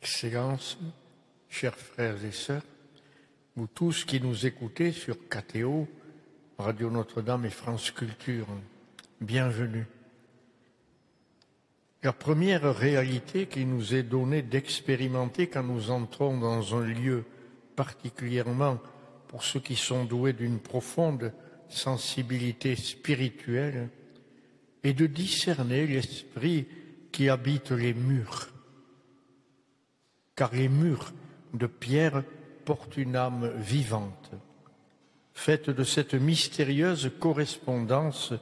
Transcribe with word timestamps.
Excellences, 0.00 0.78
chers 1.48 1.74
frères 1.74 2.24
et 2.24 2.30
sœurs, 2.30 2.62
vous 3.56 3.66
tous 3.66 4.04
qui 4.04 4.20
nous 4.20 4.46
écoutez 4.46 4.92
sur 4.92 5.16
KTO, 5.28 5.88
Radio 6.56 6.88
Notre-Dame 6.88 7.46
et 7.46 7.50
France 7.50 7.90
Culture, 7.90 8.46
bienvenue. 9.20 9.86
La 12.04 12.12
première 12.12 12.76
réalité 12.76 13.46
qui 13.46 13.64
nous 13.64 13.92
est 13.92 14.04
donnée 14.04 14.42
d'expérimenter 14.42 15.48
quand 15.48 15.64
nous 15.64 15.90
entrons 15.90 16.38
dans 16.38 16.76
un 16.76 16.86
lieu 16.86 17.24
particulièrement 17.74 18.78
pour 19.26 19.42
ceux 19.42 19.60
qui 19.60 19.74
sont 19.74 20.04
doués 20.04 20.32
d'une 20.32 20.60
profonde 20.60 21.32
sensibilité 21.68 22.76
spirituelle 22.76 23.88
est 24.84 24.94
de 24.94 25.06
discerner 25.06 25.88
l'esprit 25.88 26.68
qui 27.10 27.28
habite 27.28 27.72
les 27.72 27.94
murs. 27.94 28.48
Car 30.38 30.54
les 30.54 30.68
murs 30.68 31.12
de 31.52 31.66
pierre 31.66 32.22
portent 32.64 32.96
une 32.96 33.16
âme 33.16 33.50
vivante, 33.56 34.30
faite 35.34 35.68
de 35.68 35.82
cette 35.82 36.14
mystérieuse 36.14 37.10
correspondance 37.18 38.32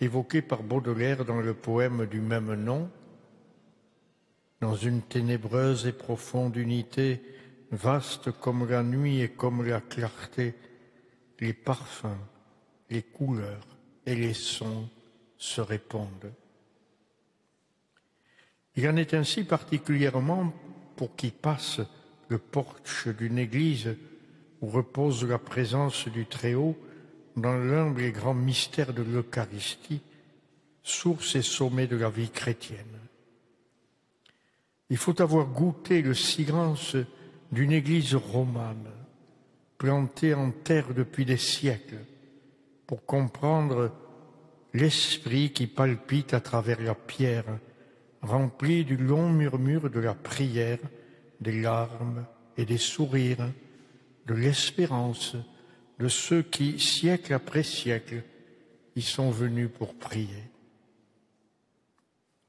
évoquée 0.00 0.42
par 0.42 0.62
Baudelaire 0.62 1.24
dans 1.24 1.40
le 1.40 1.54
poème 1.54 2.06
du 2.06 2.20
même 2.20 2.54
nom, 2.54 2.88
dans 4.60 4.76
une 4.76 5.02
ténébreuse 5.02 5.88
et 5.88 5.92
profonde 5.92 6.54
unité, 6.54 7.20
vaste 7.72 8.30
comme 8.30 8.70
la 8.70 8.84
nuit 8.84 9.20
et 9.20 9.30
comme 9.30 9.66
la 9.66 9.80
clarté, 9.80 10.54
les 11.40 11.52
parfums, 11.52 12.28
les 12.90 13.02
couleurs 13.02 13.66
et 14.06 14.14
les 14.14 14.34
sons 14.34 14.88
se 15.36 15.60
répondent. 15.60 16.32
Il 18.76 18.88
en 18.88 18.94
est 18.94 19.14
ainsi 19.14 19.42
particulièrement 19.42 20.54
pour 21.00 21.16
qui 21.16 21.30
passe 21.30 21.80
le 22.28 22.36
porche 22.36 23.08
d'une 23.08 23.38
église 23.38 23.96
où 24.60 24.66
repose 24.66 25.24
la 25.24 25.38
présence 25.38 26.06
du 26.08 26.26
Très-Haut 26.26 26.76
dans 27.36 27.56
l'un 27.56 27.90
des 27.90 28.12
grands 28.12 28.34
mystères 28.34 28.92
de 28.92 29.00
l'Eucharistie, 29.00 30.02
source 30.82 31.36
et 31.36 31.40
sommet 31.40 31.86
de 31.86 31.96
la 31.96 32.10
vie 32.10 32.28
chrétienne. 32.28 32.98
Il 34.90 34.98
faut 34.98 35.22
avoir 35.22 35.46
goûté 35.46 36.02
le 36.02 36.12
silence 36.12 36.96
d'une 37.50 37.72
église 37.72 38.14
romane, 38.14 38.92
plantée 39.78 40.34
en 40.34 40.50
terre 40.50 40.92
depuis 40.92 41.24
des 41.24 41.38
siècles, 41.38 42.04
pour 42.86 43.06
comprendre 43.06 43.90
l'esprit 44.74 45.50
qui 45.54 45.66
palpite 45.66 46.34
à 46.34 46.40
travers 46.40 46.82
la 46.82 46.94
pierre, 46.94 47.58
remplie 48.22 48.84
du 48.84 48.96
long 48.96 49.30
murmure 49.30 49.90
de 49.90 50.00
la 50.00 50.14
prière, 50.14 50.78
des 51.40 51.60
larmes 51.60 52.26
et 52.56 52.64
des 52.64 52.78
sourires, 52.78 53.50
de 54.26 54.34
l'espérance 54.34 55.36
de 55.98 56.08
ceux 56.08 56.42
qui, 56.42 56.78
siècle 56.78 57.32
après 57.34 57.62
siècle, 57.62 58.22
y 58.96 59.02
sont 59.02 59.30
venus 59.30 59.68
pour 59.76 59.94
prier. 59.94 60.50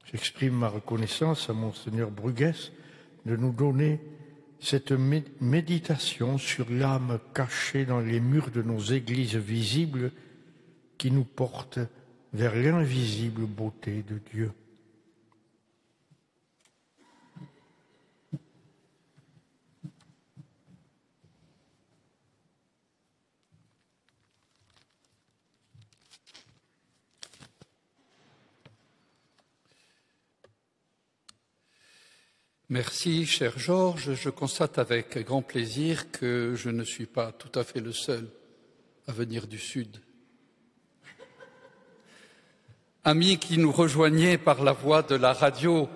J'exprime 0.04 0.54
ma 0.54 0.68
reconnaissance 0.68 1.48
à 1.48 1.52
Monseigneur 1.52 2.10
Bruguès 2.10 2.72
de 3.24 3.36
nous 3.36 3.52
donner 3.52 4.00
cette 4.60 4.92
méditation 5.40 6.38
sur 6.38 6.70
l'âme 6.70 7.18
cachée 7.34 7.84
dans 7.84 8.00
les 8.00 8.20
murs 8.20 8.50
de 8.50 8.62
nos 8.62 8.78
églises 8.78 9.36
visibles 9.36 10.12
qui 10.98 11.10
nous 11.10 11.24
porte 11.24 11.78
vers 12.32 12.54
l'invisible 12.54 13.46
beauté 13.46 14.04
de 14.08 14.20
Dieu. 14.32 14.52
Merci, 32.72 33.26
cher 33.26 33.58
Georges. 33.58 34.14
Je 34.14 34.30
constate 34.30 34.78
avec 34.78 35.18
grand 35.26 35.42
plaisir 35.42 36.10
que 36.10 36.54
je 36.54 36.70
ne 36.70 36.84
suis 36.84 37.04
pas 37.04 37.30
tout 37.30 37.50
à 37.54 37.64
fait 37.64 37.80
le 37.80 37.92
seul 37.92 38.30
à 39.06 39.12
venir 39.12 39.46
du 39.46 39.58
Sud. 39.58 39.98
Amis 43.04 43.36
qui 43.36 43.58
nous 43.58 43.72
rejoignez 43.72 44.38
par 44.38 44.64
la 44.64 44.72
voie 44.72 45.02
de 45.02 45.14
la 45.14 45.34
radio 45.34 45.86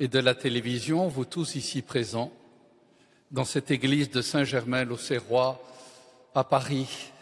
et 0.00 0.08
de 0.08 0.18
la 0.18 0.34
télévision, 0.34 1.06
vous 1.06 1.26
tous 1.26 1.54
ici 1.54 1.82
présents, 1.82 2.32
dans 3.30 3.44
cette 3.44 3.70
église 3.70 4.08
de 4.08 4.22
Saint-Germain-l'Auxerrois 4.22 5.62
à 6.34 6.44
Paris, 6.44 7.12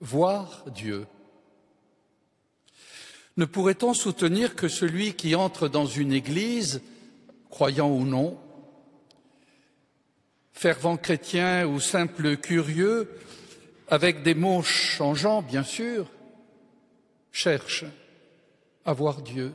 voir 0.00 0.62
Dieu. 0.72 1.04
Ne 3.36 3.46
pourrait-on 3.46 3.94
soutenir 3.94 4.54
que 4.54 4.68
celui 4.68 5.14
qui 5.14 5.34
entre 5.34 5.66
dans 5.68 5.86
une 5.86 6.12
église, 6.12 6.82
croyant 7.50 7.90
ou 7.90 8.04
non, 8.04 8.38
fervent 10.52 10.96
chrétien 10.96 11.66
ou 11.66 11.80
simple 11.80 12.36
curieux, 12.36 13.10
avec 13.88 14.22
des 14.22 14.34
mots 14.34 14.62
changeants, 14.62 15.42
bien 15.42 15.64
sûr, 15.64 16.06
cherche 17.32 17.84
à 18.84 18.92
voir 18.92 19.20
Dieu? 19.20 19.52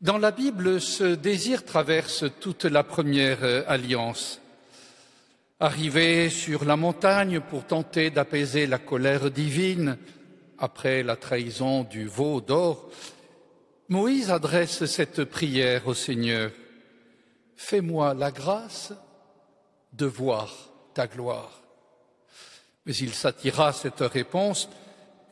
Dans 0.00 0.16
la 0.16 0.30
Bible, 0.30 0.80
ce 0.80 1.16
désir 1.16 1.64
traverse 1.64 2.24
toute 2.40 2.64
la 2.64 2.82
première 2.82 3.44
alliance. 3.68 4.40
Arrivé 5.60 6.30
sur 6.30 6.64
la 6.64 6.76
montagne 6.76 7.40
pour 7.40 7.66
tenter 7.66 8.10
d'apaiser 8.10 8.66
la 8.66 8.78
colère 8.78 9.30
divine, 9.30 9.98
après 10.58 11.02
la 11.02 11.16
trahison 11.16 11.84
du 11.84 12.06
veau 12.06 12.40
d'or, 12.40 12.90
Moïse 13.88 14.30
adresse 14.30 14.84
cette 14.84 15.24
prière 15.24 15.86
au 15.86 15.94
Seigneur. 15.94 16.50
Fais-moi 17.56 18.14
la 18.14 18.30
grâce 18.30 18.92
de 19.92 20.06
voir 20.06 20.54
ta 20.94 21.06
gloire. 21.06 21.62
Mais 22.84 22.94
il 22.96 23.14
s'attira 23.14 23.72
cette 23.72 24.00
réponse. 24.00 24.68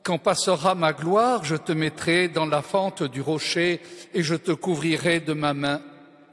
Quand 0.02 0.18
passera 0.18 0.74
ma 0.74 0.92
gloire, 0.92 1.44
je 1.44 1.56
te 1.56 1.72
mettrai 1.72 2.28
dans 2.28 2.46
la 2.46 2.62
fente 2.62 3.02
du 3.02 3.20
rocher 3.20 3.80
et 4.14 4.22
je 4.22 4.34
te 4.34 4.52
couvrirai 4.52 5.20
de 5.20 5.32
ma 5.32 5.52
main 5.52 5.82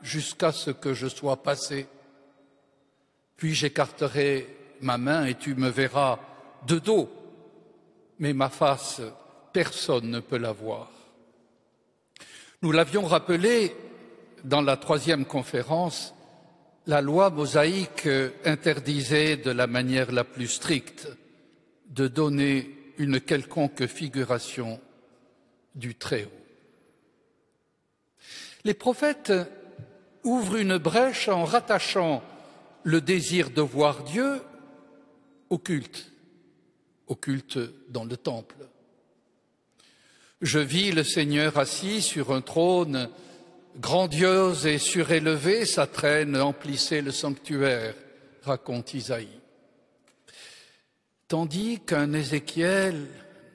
jusqu'à 0.01 0.51
ce 0.51 0.71
que 0.71 0.93
je 0.93 1.07
sois 1.07 1.41
passé. 1.41 1.87
Puis 3.35 3.53
j'écarterai 3.53 4.47
ma 4.81 4.97
main 4.97 5.25
et 5.25 5.35
tu 5.35 5.55
me 5.55 5.69
verras 5.69 6.19
de 6.67 6.79
dos 6.79 7.09
mais 8.19 8.33
ma 8.33 8.49
face, 8.49 9.01
personne 9.51 10.09
ne 10.09 10.19
peut 10.19 10.37
la 10.37 10.51
voir. 10.51 10.91
Nous 12.61 12.71
l'avions 12.71 13.05
rappelé 13.05 13.75
dans 14.43 14.61
la 14.61 14.77
troisième 14.77 15.25
conférence, 15.25 16.13
la 16.87 17.01
loi 17.01 17.29
mosaïque 17.29 18.07
interdisait 18.45 19.37
de 19.37 19.51
la 19.51 19.67
manière 19.67 20.11
la 20.11 20.23
plus 20.23 20.47
stricte 20.47 21.07
de 21.89 22.07
donner 22.07 22.93
une 22.97 23.19
quelconque 23.19 23.85
figuration 23.87 24.79
du 25.75 25.95
Très-Haut. 25.95 26.29
Les 28.63 28.73
prophètes 28.73 29.33
ouvrent 30.23 30.55
une 30.55 30.77
brèche 30.77 31.27
en 31.27 31.43
rattachant 31.43 32.23
le 32.83 33.01
désir 33.01 33.49
de 33.49 33.61
voir 33.61 34.03
Dieu 34.03 34.41
au 35.49 35.57
culte 35.57 36.12
occulte 37.07 37.59
dans 37.89 38.05
le 38.05 38.17
temple. 38.17 38.55
Je 40.41 40.59
vis 40.59 40.91
le 40.91 41.03
Seigneur 41.03 41.57
assis 41.57 42.01
sur 42.01 42.33
un 42.33 42.41
trône 42.41 43.09
grandiose 43.79 44.65
et 44.65 44.77
surélevé, 44.77 45.65
sa 45.65 45.87
traîne 45.87 46.35
emplissait 46.35 47.01
le 47.01 47.11
sanctuaire, 47.11 47.95
raconte 48.43 48.93
Isaïe. 48.93 49.39
Tandis 51.27 51.79
qu'un 51.79 52.13
Ézéchiel, 52.13 53.07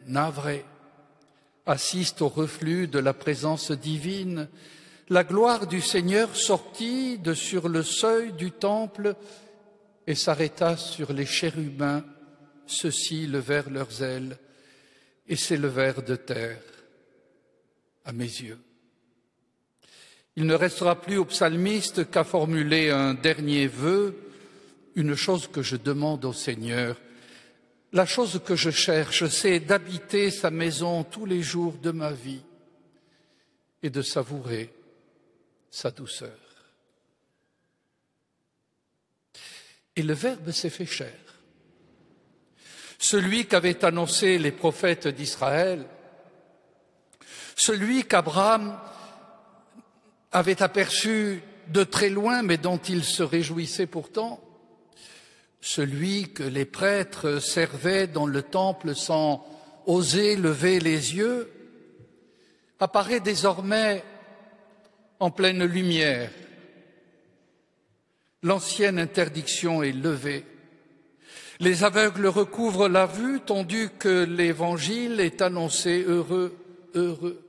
navré, 0.07 0.65
assiste 1.67 2.23
au 2.23 2.29
reflux 2.29 2.89
de 2.89 2.99
la 2.99 3.13
présence 3.13 3.71
divine, 3.71 4.49
la 5.11 5.25
gloire 5.25 5.67
du 5.67 5.81
Seigneur 5.81 6.35
sortit 6.35 7.19
de 7.19 7.35
sur 7.35 7.69
le 7.69 7.83
seuil 7.83 8.33
du 8.33 8.51
temple 8.51 9.15
et 10.07 10.15
s'arrêta 10.15 10.77
sur 10.77 11.13
les 11.13 11.27
chérubins 11.27 12.03
ceux-ci 12.69 13.27
levèrent 13.27 13.71
leurs 13.71 14.03
ailes 14.03 14.39
et 15.27 15.37
s'élevèrent 15.37 16.03
de 16.03 16.17
terre 16.17 16.63
à 18.05 18.13
mes 18.13 18.25
yeux. 18.25 18.59
Il 20.37 20.47
ne 20.47 20.55
restera 20.55 21.01
plus 21.01 21.19
au 21.19 21.25
psalmiste 21.25 22.11
qu'à 22.11 22.25
formuler 22.25 22.91
un 22.91 23.15
dernier 23.15 23.67
vœu, 23.67 24.17
une 24.95 25.15
chose 25.15 25.49
que 25.49 25.63
je 25.63 25.77
demande 25.77 26.25
au 26.25 26.33
Seigneur. 26.33 26.97
La 27.93 28.07
chose 28.07 28.41
que 28.45 28.55
je 28.55 28.71
cherche, 28.71 29.27
c'est 29.27 29.61
d'habiter 29.61 30.31
sa 30.31 30.51
maison 30.51 31.05
tous 31.05 31.27
les 31.27 31.43
jours 31.43 31.75
de 31.79 31.91
ma 31.91 32.13
vie 32.13 32.43
et 33.83 33.91
de 33.91 34.03
savourer 34.03 34.73
sa 35.71 35.91
douceur. 35.91 36.39
Et 39.97 40.03
le 40.03 40.15
Verbe 40.15 40.53
s'est 40.53 40.71
fait 40.71 40.87
chair. 40.87 41.28
Celui 42.99 43.47
qu'avaient 43.47 43.85
annoncé 43.85 44.39
les 44.39 44.51
prophètes 44.51 45.07
d'Israël, 45.07 45.87
celui 47.55 48.05
qu'Abraham 48.05 48.79
avait 50.33 50.63
aperçu 50.63 51.43
de 51.69 51.85
très 51.85 52.09
loin, 52.09 52.43
mais 52.43 52.57
dont 52.57 52.79
il 52.79 53.05
se 53.05 53.23
réjouissait 53.23 53.87
pourtant, 53.87 54.41
celui 55.61 56.33
que 56.33 56.43
les 56.43 56.65
prêtres 56.65 57.41
servaient 57.41 58.07
dans 58.07 58.27
le 58.27 58.43
temple 58.43 58.95
sans 58.95 59.47
oser 59.87 60.37
lever 60.37 60.81
les 60.81 61.17
yeux, 61.17 61.51
apparaît 62.81 63.21
désormais 63.21 64.05
en 65.21 65.31
pleine 65.31 65.65
lumière. 65.65 66.31
L'ancienne 68.43 68.99
interdiction 68.99 69.83
est 69.83 69.93
levée. 69.93 70.45
Les 71.61 71.83
aveugles 71.83 72.29
recouvrent 72.29 72.89
la 72.89 73.07
vue, 73.07 73.41
tandis 73.45 73.89
que 73.99 74.25
l'Évangile 74.25 75.19
est 75.19 75.43
annoncé 75.43 76.05
heureux, 76.07 76.57
heureux, 76.95 77.43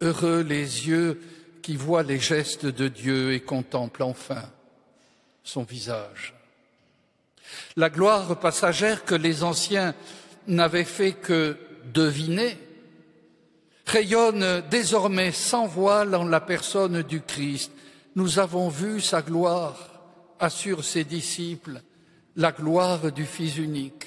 heureux 0.00 0.40
les 0.42 0.88
yeux 0.88 1.20
qui 1.62 1.76
voient 1.76 2.02
les 2.02 2.18
gestes 2.18 2.66
de 2.66 2.88
Dieu 2.88 3.32
et 3.32 3.40
contemplent 3.40 4.02
enfin 4.02 4.42
son 5.44 5.62
visage. 5.62 6.34
La 7.76 7.88
gloire 7.88 8.38
passagère 8.40 9.04
que 9.04 9.14
les 9.14 9.44
anciens 9.44 9.94
n'avaient 10.48 10.84
fait 10.84 11.12
que 11.12 11.56
deviner 11.92 12.58
rayonne 13.86 14.62
désormais 14.70 15.32
sans 15.32 15.66
voile 15.66 16.14
en 16.14 16.24
la 16.24 16.40
personne 16.40 17.02
du 17.02 17.20
Christ. 17.20 17.72
Nous 18.16 18.38
avons 18.38 18.68
vu 18.68 19.00
sa 19.00 19.22
gloire, 19.22 20.02
assure 20.38 20.84
ses 20.84 21.04
disciples, 21.04 21.80
la 22.36 22.52
gloire 22.52 23.12
du 23.12 23.24
Fils 23.24 23.58
unique. 23.58 24.06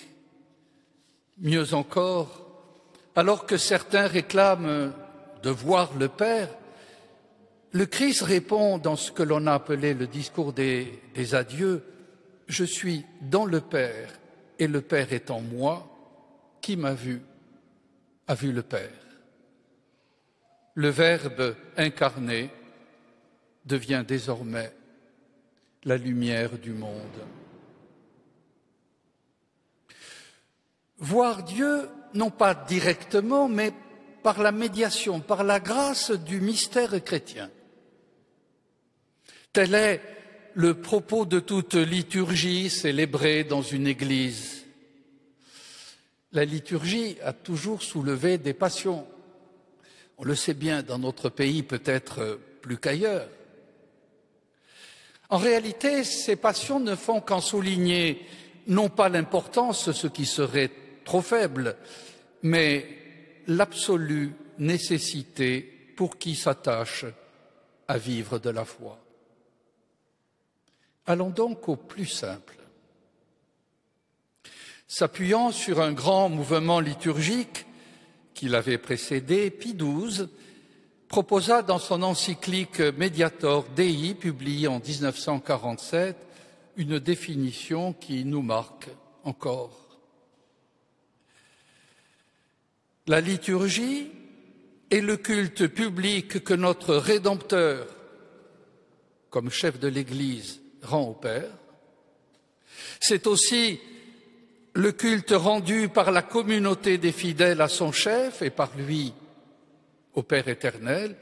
Mieux 1.40 1.74
encore, 1.74 2.48
alors 3.16 3.46
que 3.46 3.58
certains 3.58 4.08
réclament 4.08 4.94
de 5.42 5.50
voir 5.50 5.92
le 5.98 6.08
Père, 6.08 6.50
le 7.72 7.86
Christ 7.86 8.22
répond 8.22 8.78
dans 8.78 8.96
ce 8.96 9.12
que 9.12 9.24
l'on 9.24 9.48
a 9.48 9.54
appelé 9.54 9.94
le 9.94 10.08
discours 10.08 10.54
des, 10.54 11.02
adieux, 11.34 11.84
Je 12.48 12.64
suis 12.64 13.06
dans 13.22 13.46
le 13.46 13.62
Père 13.62 14.10
et 14.60 14.68
le 14.68 14.82
Père 14.82 15.12
est 15.12 15.32
en 15.32 15.42
moi, 15.42 15.88
qui 16.62 16.78
m'a 16.78 16.94
vu 16.94 17.22
a 18.28 18.36
vu 18.36 18.52
le 18.52 18.64
Père. 18.64 18.90
Le 20.76 20.90
Verbe 20.90 21.56
incarné 21.78 22.50
devient 23.66 24.04
désormais 24.08 24.74
la 25.84 25.98
lumière 25.98 26.58
du 26.58 26.72
monde. 26.72 27.22
Voir 31.04 31.44
Dieu, 31.44 31.90
non 32.14 32.30
pas 32.30 32.56
directement, 32.56 33.50
mais 33.50 33.74
par 34.24 34.42
la 34.42 34.54
médiation, 34.54 35.20
par 35.20 35.44
la 35.44 35.60
grâce 35.60 36.12
du 36.12 36.40
mystère 36.40 37.04
chrétien. 37.04 37.52
Tel 39.52 39.76
est 39.76 40.02
le 40.54 40.76
propos 40.76 41.26
de 41.26 41.42
toute 41.42 41.74
liturgie 41.74 42.70
célébrée 42.70 43.44
dans 43.44 43.62
une 43.62 43.86
église. 43.86 44.64
La 46.32 46.46
liturgie 46.46 47.18
a 47.22 47.34
toujours 47.34 47.84
soulevé 47.84 48.38
des 48.38 48.54
passions. 48.54 49.06
On 50.18 50.24
le 50.24 50.36
sait 50.36 50.54
bien 50.54 50.84
dans 50.84 51.00
notre 51.00 51.28
pays 51.28 51.64
peut-être 51.64 52.40
plus 52.62 52.78
qu'ailleurs. 52.78 53.28
En 55.28 55.38
réalité, 55.38 56.06
ces 56.06 56.38
passions 56.38 56.80
ne 56.80 56.96
font 56.96 57.20
qu'en 57.20 57.42
souligner 57.42 58.26
non 58.68 58.88
pas 58.88 59.10
l'importance, 59.10 59.92
ce 59.92 60.08
qui 60.08 60.26
serait 60.26 60.72
trop 61.04 61.22
faible, 61.22 61.76
mais 62.42 62.88
l'absolue 63.48 64.34
nécessité 64.60 65.62
pour 65.96 66.18
qui 66.18 66.36
s'attache 66.36 67.06
à 67.88 67.98
vivre 67.98 68.40
de 68.40 68.50
la 68.50 68.66
foi. 68.66 69.00
Allons 71.06 71.30
donc 71.30 71.68
au 71.68 71.76
plus 71.76 72.06
simple. 72.06 72.58
S'appuyant 74.88 75.52
sur 75.52 75.82
un 75.82 75.92
grand 75.92 76.30
mouvement 76.30 76.80
liturgique 76.80 77.66
qui 78.34 78.48
l'avait 78.48 78.78
précédé, 78.78 79.50
Pie 79.50 79.76
XII 79.76 80.28
proposa 81.08 81.62
dans 81.62 81.80
son 81.80 82.04
encyclique 82.04 82.80
Mediator 82.80 83.66
Dei, 83.76 84.16
publiée 84.16 84.68
en 84.68 84.80
1947, 84.80 86.16
une 86.78 87.00
définition 87.00 87.94
qui 87.94 88.26
nous 88.26 88.42
marque 88.42 88.90
encore. 89.24 89.83
La 93.08 93.20
liturgie 93.20 94.10
est 94.90 95.02
le 95.02 95.18
culte 95.18 95.68
public 95.68 96.44
que 96.44 96.54
notre 96.54 96.96
Rédempteur, 96.96 97.88
comme 99.30 99.50
chef 99.50 99.78
de 99.80 99.90
l'Église, 99.90 100.62
rend 100.82 101.10
au 101.10 101.14
Père. 101.14 101.50
C'est 103.02 103.28
aussi 103.28 103.80
le 104.74 104.92
culte 104.94 105.32
rendu 105.32 105.90
par 105.90 106.12
la 106.12 106.22
communauté 106.22 106.98
des 106.98 107.12
fidèles 107.12 107.62
à 107.62 107.68
son 107.68 107.92
chef 107.92 108.42
et 108.42 108.50
par 108.50 108.72
lui 108.78 109.14
au 110.14 110.24
Père 110.24 110.48
éternel. 110.48 111.18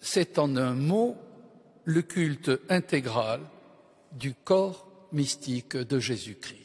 C'est 0.00 0.38
en 0.38 0.56
un 0.56 0.74
mot 0.74 1.16
le 1.84 2.02
culte 2.02 2.50
intégral 2.68 3.40
du 4.10 4.34
corps 4.34 4.88
mystique 5.12 5.76
de 5.76 6.00
Jésus-Christ. 6.00 6.63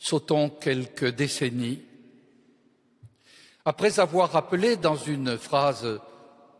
Sautons 0.00 0.48
quelques 0.48 1.14
décennies. 1.14 1.82
Après 3.66 4.00
avoir 4.00 4.32
rappelé 4.32 4.76
dans 4.76 4.96
une 4.96 5.36
phrase 5.36 6.00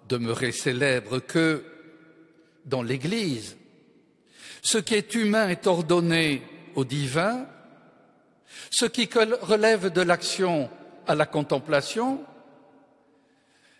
demeurée 0.08 0.52
célèbre 0.52 1.20
que 1.20 1.64
dans 2.66 2.82
l'Église. 2.82 3.56
Ce 4.62 4.76
qui 4.76 4.94
est 4.94 5.14
humain 5.14 5.48
est 5.48 5.66
ordonné 5.66 6.42
au 6.74 6.84
divin, 6.84 7.46
ce 8.70 8.84
qui 8.84 9.08
relève 9.14 9.90
de 9.90 10.02
l'action 10.02 10.68
à 11.06 11.14
la 11.14 11.24
contemplation, 11.24 12.22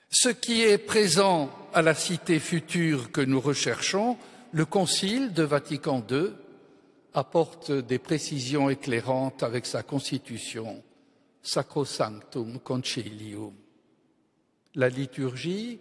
ce 0.09 0.31
qui 0.31 0.63
est 0.63 0.79
présent 0.79 1.51
à 1.75 1.83
la 1.83 1.95
cité 1.95 2.39
future 2.41 3.13
que 3.13 3.21
nous 3.21 3.41
recherchons, 3.41 4.17
le 4.53 4.65
Concile 4.65 5.35
de 5.35 5.43
Vatican 5.43 6.05
II 6.11 6.31
apporte 7.15 7.73
des 7.73 7.99
précisions 7.99 8.71
éclairantes 8.71 9.43
avec 9.43 9.67
sa 9.67 9.83
constitution 9.83 10.83
Sacrosanctum 11.43 12.61
Concilium. 12.61 13.53
La 14.75 14.89
liturgie 14.89 15.81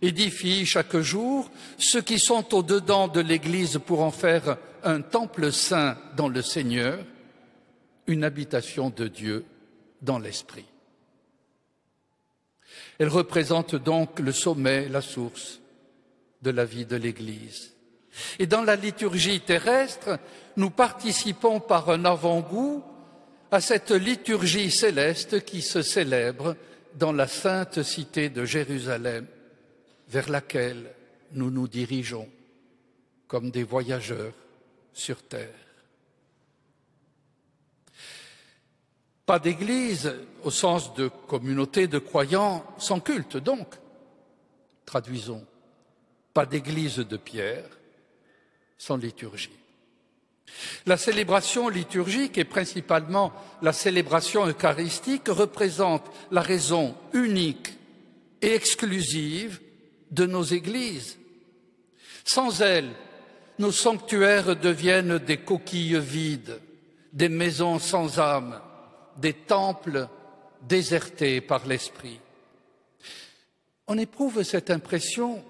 édifie 0.00 0.64
chaque 0.66 0.96
jour 0.98 1.50
ceux 1.78 2.02
qui 2.02 2.18
sont 2.18 2.54
au-dedans 2.54 3.08
de 3.08 3.20
l'Église 3.20 3.80
pour 3.84 4.00
en 4.00 4.10
faire 4.10 4.56
un 4.82 5.00
temple 5.00 5.52
saint 5.52 5.96
dans 6.16 6.28
le 6.28 6.42
Seigneur, 6.42 6.98
une 8.06 8.24
habitation 8.24 8.90
de 8.90 9.08
Dieu 9.08 9.44
dans 10.02 10.18
l'Esprit. 10.18 10.66
Elle 12.98 13.08
représente 13.08 13.74
donc 13.74 14.20
le 14.20 14.32
sommet, 14.32 14.88
la 14.88 15.00
source 15.00 15.60
de 16.42 16.50
la 16.50 16.64
vie 16.64 16.86
de 16.86 16.96
l'Église. 16.96 17.74
Et 18.38 18.46
dans 18.46 18.62
la 18.62 18.76
liturgie 18.76 19.40
terrestre, 19.40 20.18
nous 20.56 20.70
participons 20.70 21.60
par 21.60 21.90
un 21.90 22.04
avant-goût 22.04 22.82
à 23.50 23.60
cette 23.60 23.90
liturgie 23.90 24.70
céleste 24.70 25.44
qui 25.44 25.62
se 25.62 25.82
célèbre 25.82 26.56
dans 26.94 27.12
la 27.12 27.26
sainte 27.26 27.82
cité 27.82 28.28
de 28.28 28.44
Jérusalem 28.44 29.26
vers 30.08 30.28
laquelle 30.28 30.92
nous 31.32 31.50
nous 31.50 31.68
dirigeons 31.68 32.28
comme 33.26 33.50
des 33.50 33.64
voyageurs 33.64 34.34
sur 34.92 35.22
terre. 35.22 35.50
Pas 39.26 39.38
d'église 39.38 40.14
au 40.42 40.50
sens 40.50 40.94
de 40.94 41.08
communauté 41.08 41.86
de 41.86 41.98
croyants 41.98 42.64
sans 42.78 43.00
culte, 43.00 43.38
donc. 43.38 43.74
Traduisons. 44.84 45.44
Pas 46.34 46.44
d'église 46.44 46.98
de 46.98 47.16
pierre 47.16 47.64
sans 48.76 48.96
liturgie. 48.96 49.63
La 50.86 50.96
célébration 50.96 51.68
liturgique 51.68 52.38
et 52.38 52.44
principalement 52.44 53.32
la 53.62 53.72
célébration 53.72 54.46
eucharistique 54.46 55.28
représente 55.28 56.04
la 56.30 56.42
raison 56.42 56.94
unique 57.12 57.74
et 58.42 58.54
exclusive 58.54 59.60
de 60.10 60.26
nos 60.26 60.42
églises. 60.42 61.18
Sans 62.24 62.60
elles, 62.60 62.92
nos 63.58 63.72
sanctuaires 63.72 64.56
deviennent 64.56 65.18
des 65.18 65.38
coquilles 65.38 65.98
vides, 65.98 66.60
des 67.12 67.28
maisons 67.28 67.78
sans 67.78 68.18
âme, 68.18 68.60
des 69.16 69.32
temples 69.32 70.08
désertés 70.62 71.40
par 71.40 71.66
l'Esprit. 71.66 72.18
On 73.86 73.98
éprouve 73.98 74.42
cette 74.42 74.70
impression 74.70 75.44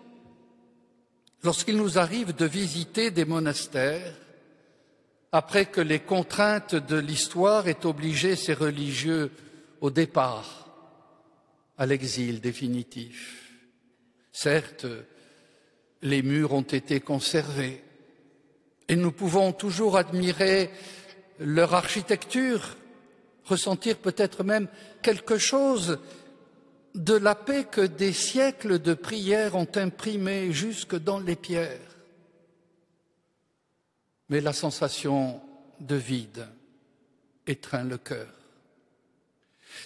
lorsqu'il 1.42 1.76
nous 1.76 1.98
arrive 1.98 2.34
de 2.34 2.46
visiter 2.46 3.10
des 3.10 3.24
monastères 3.24 4.12
après 5.34 5.66
que 5.66 5.80
les 5.80 5.98
contraintes 5.98 6.76
de 6.76 6.96
l'histoire 6.96 7.66
aient 7.66 7.86
obligé 7.86 8.36
ces 8.36 8.54
religieux 8.54 9.32
au 9.80 9.90
départ, 9.90 10.68
à 11.76 11.86
l'exil 11.86 12.40
définitif. 12.40 13.50
Certes, 14.30 14.86
les 16.02 16.22
murs 16.22 16.52
ont 16.52 16.62
été 16.62 17.00
conservés 17.00 17.82
et 18.86 18.94
nous 18.94 19.10
pouvons 19.10 19.50
toujours 19.50 19.96
admirer 19.96 20.70
leur 21.40 21.74
architecture, 21.74 22.76
ressentir 23.44 23.96
peut-être 23.96 24.44
même 24.44 24.68
quelque 25.02 25.36
chose 25.36 25.98
de 26.94 27.14
la 27.14 27.34
paix 27.34 27.66
que 27.68 27.80
des 27.80 28.12
siècles 28.12 28.78
de 28.78 28.94
prières 28.94 29.56
ont 29.56 29.66
imprimée 29.74 30.52
jusque 30.52 30.94
dans 30.94 31.18
les 31.18 31.34
pierres. 31.34 31.93
Mais 34.28 34.40
la 34.40 34.52
sensation 34.52 35.40
de 35.80 35.96
vide 35.96 36.46
étreint 37.46 37.84
le 37.84 37.98
cœur. 37.98 38.28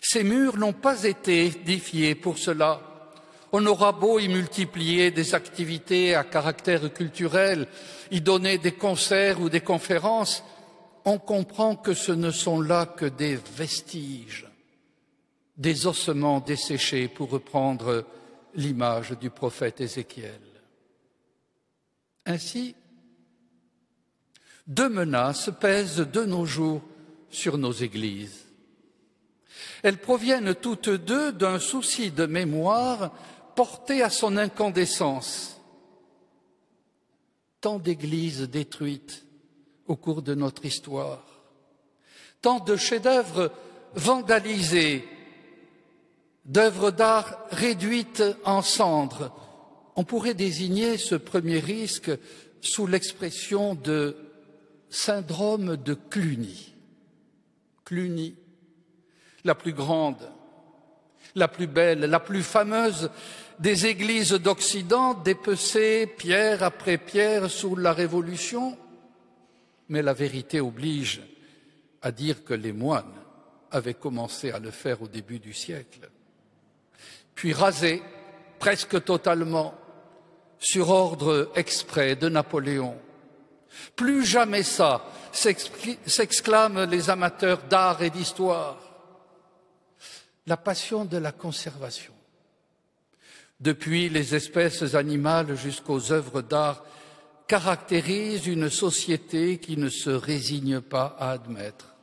Ces 0.00 0.22
murs 0.22 0.56
n'ont 0.56 0.72
pas 0.72 1.04
été 1.04 1.46
édifiés 1.46 2.14
pour 2.14 2.38
cela. 2.38 2.80
On 3.52 3.64
aura 3.66 3.92
beau 3.92 4.18
y 4.18 4.28
multiplier 4.28 5.10
des 5.10 5.34
activités 5.34 6.14
à 6.14 6.24
caractère 6.24 6.92
culturel, 6.92 7.66
y 8.10 8.20
donner 8.20 8.58
des 8.58 8.72
concerts 8.72 9.40
ou 9.40 9.48
des 9.48 9.62
conférences, 9.62 10.44
on 11.04 11.18
comprend 11.18 11.74
que 11.74 11.94
ce 11.94 12.12
ne 12.12 12.30
sont 12.30 12.60
là 12.60 12.84
que 12.84 13.06
des 13.06 13.36
vestiges, 13.36 14.46
des 15.56 15.86
ossements 15.86 16.40
desséchés, 16.40 17.08
pour 17.08 17.30
reprendre 17.30 18.04
l'image 18.54 19.12
du 19.12 19.30
prophète 19.30 19.80
Ézéchiel. 19.80 20.40
Ainsi, 22.26 22.74
deux 24.68 24.90
menaces 24.90 25.50
pèsent 25.58 26.06
de 26.12 26.24
nos 26.24 26.44
jours 26.44 26.82
sur 27.30 27.56
nos 27.58 27.72
églises. 27.72 28.44
Elles 29.82 29.98
proviennent 29.98 30.54
toutes 30.54 30.90
deux 30.90 31.32
d'un 31.32 31.58
souci 31.58 32.10
de 32.10 32.26
mémoire 32.26 33.12
porté 33.56 34.02
à 34.02 34.10
son 34.10 34.36
incandescence. 34.36 35.60
Tant 37.60 37.78
d'églises 37.78 38.42
détruites 38.42 39.24
au 39.86 39.96
cours 39.96 40.22
de 40.22 40.34
notre 40.34 40.64
histoire, 40.66 41.24
tant 42.42 42.60
de 42.60 42.76
chefs-d'œuvre 42.76 43.50
vandalisés, 43.94 45.08
d'œuvres 46.44 46.90
d'art 46.90 47.46
réduites 47.50 48.22
en 48.44 48.62
cendres. 48.62 49.34
On 49.96 50.04
pourrait 50.04 50.34
désigner 50.34 50.98
ce 50.98 51.14
premier 51.14 51.58
risque 51.58 52.10
sous 52.60 52.86
l'expression 52.86 53.74
de 53.74 54.27
syndrome 54.90 55.76
de 55.76 55.94
Cluny. 55.94 56.74
Cluny, 57.84 58.34
la 59.44 59.54
plus 59.54 59.72
grande, 59.72 60.30
la 61.34 61.48
plus 61.48 61.66
belle, 61.66 62.00
la 62.00 62.20
plus 62.20 62.42
fameuse 62.42 63.10
des 63.58 63.86
églises 63.86 64.32
d'Occident, 64.32 65.14
dépecée 65.14 66.06
pierre 66.06 66.62
après 66.62 66.98
pierre 66.98 67.50
sous 67.50 67.76
la 67.76 67.92
Révolution. 67.92 68.76
Mais 69.88 70.02
la 70.02 70.12
vérité 70.12 70.60
oblige 70.60 71.22
à 72.02 72.12
dire 72.12 72.44
que 72.44 72.54
les 72.54 72.72
moines 72.72 73.14
avaient 73.70 73.94
commencé 73.94 74.50
à 74.50 74.58
le 74.58 74.70
faire 74.70 75.02
au 75.02 75.08
début 75.08 75.38
du 75.38 75.52
siècle, 75.52 76.10
puis 77.34 77.52
rasé 77.52 78.02
presque 78.58 79.02
totalement 79.04 79.74
sur 80.58 80.90
ordre 80.90 81.50
exprès 81.54 82.16
de 82.16 82.28
Napoléon 82.28 82.96
plus 83.96 84.24
jamais 84.24 84.62
ça, 84.62 85.04
s'exclament 85.32 86.84
les 86.84 87.10
amateurs 87.10 87.62
d'art 87.64 88.02
et 88.02 88.10
d'histoire. 88.10 88.78
La 90.46 90.56
passion 90.56 91.04
de 91.04 91.18
la 91.18 91.32
conservation. 91.32 92.14
Depuis 93.60 94.08
les 94.08 94.34
espèces 94.34 94.94
animales 94.94 95.56
jusqu'aux 95.56 96.12
œuvres 96.12 96.42
d'art, 96.42 96.84
caractérise 97.48 98.46
une 98.46 98.70
société 98.70 99.58
qui 99.58 99.76
ne 99.76 99.88
se 99.88 100.10
résigne 100.10 100.80
pas 100.80 101.16
à 101.18 101.30
admettre 101.32 101.94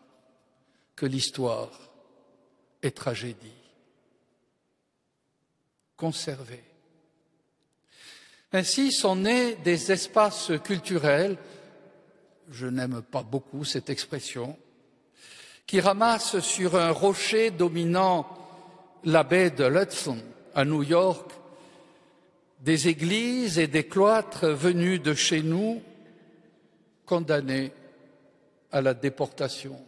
que 0.95 1.05
l'histoire 1.05 1.71
est 2.81 2.95
tragédie. 2.95 3.51
Conserver. 5.95 6.63
Ainsi 8.55 8.91
sont 8.91 9.17
nés 9.17 9.55
des 9.63 9.91
espaces 9.91 10.51
culturels 10.63 11.37
je 12.51 12.67
n'aime 12.67 13.01
pas 13.01 13.23
beaucoup 13.23 13.63
cette 13.63 13.89
expression, 13.89 14.57
qui 15.65 15.79
ramasse 15.79 16.39
sur 16.39 16.75
un 16.75 16.91
rocher 16.91 17.51
dominant 17.51 18.27
la 19.03 19.23
baie 19.23 19.49
de 19.49 19.65
l'Hudson 19.65 20.17
à 20.53 20.65
New 20.65 20.83
York 20.83 21.31
des 22.61 22.87
églises 22.87 23.59
et 23.59 23.67
des 23.67 23.85
cloîtres 23.85 24.47
venus 24.47 25.01
de 25.01 25.13
chez 25.13 25.41
nous 25.41 25.81
condamnés 27.05 27.71
à 28.71 28.81
la 28.81 28.93
déportation. 28.93 29.79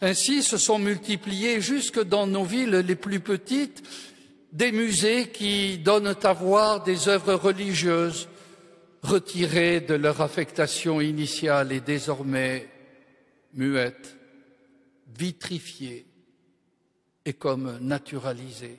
Ainsi 0.00 0.42
se 0.42 0.56
sont 0.56 0.78
multipliés 0.78 1.60
jusque 1.60 2.02
dans 2.02 2.26
nos 2.26 2.44
villes 2.44 2.70
les 2.70 2.96
plus 2.96 3.20
petites 3.20 3.82
des 4.52 4.70
musées 4.70 5.30
qui 5.30 5.78
donnent 5.78 6.14
à 6.22 6.32
voir 6.34 6.82
des 6.82 7.08
œuvres 7.08 7.34
religieuses 7.34 8.28
retirées 9.02 9.80
de 9.80 9.94
leur 9.94 10.20
affectation 10.20 11.00
initiale 11.00 11.72
et 11.72 11.80
désormais 11.80 12.68
muettes, 13.54 14.16
vitrifiées 15.18 16.06
et 17.24 17.32
comme 17.32 17.78
naturalisées. 17.80 18.78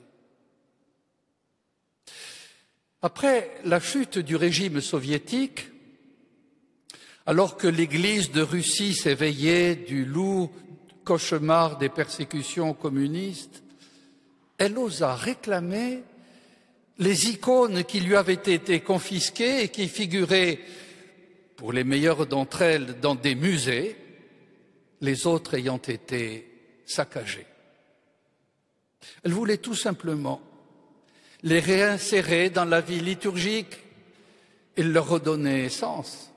Après 3.02 3.50
la 3.64 3.80
chute 3.80 4.18
du 4.18 4.36
régime 4.36 4.80
soviétique, 4.80 5.68
alors 7.26 7.56
que 7.56 7.66
l'Église 7.66 8.30
de 8.30 8.42
Russie 8.42 8.94
s'éveillait 8.94 9.74
du 9.74 10.04
lourd 10.04 10.52
cauchemar 11.04 11.78
des 11.78 11.88
persécutions 11.88 12.74
communistes, 12.74 13.63
elle 14.58 14.78
osa 14.78 15.14
réclamer 15.14 16.02
les 16.98 17.30
icônes 17.30 17.84
qui 17.84 18.00
lui 18.00 18.16
avaient 18.16 18.34
été 18.34 18.80
confisquées 18.80 19.64
et 19.64 19.68
qui 19.68 19.88
figuraient, 19.88 20.60
pour 21.56 21.72
les 21.72 21.84
meilleures 21.84 22.26
d'entre 22.26 22.62
elles, 22.62 23.00
dans 23.00 23.14
des 23.14 23.34
musées, 23.34 23.96
les 25.00 25.26
autres 25.26 25.54
ayant 25.54 25.78
été 25.78 26.48
saccagées. 26.84 27.46
Elle 29.22 29.32
voulait 29.32 29.58
tout 29.58 29.74
simplement 29.74 30.40
les 31.42 31.60
réinsérer 31.60 32.50
dans 32.50 32.64
la 32.64 32.80
vie 32.80 33.00
liturgique 33.00 33.76
et 34.76 34.82
leur 34.82 35.08
redonner 35.08 35.68
sens. 35.68 36.30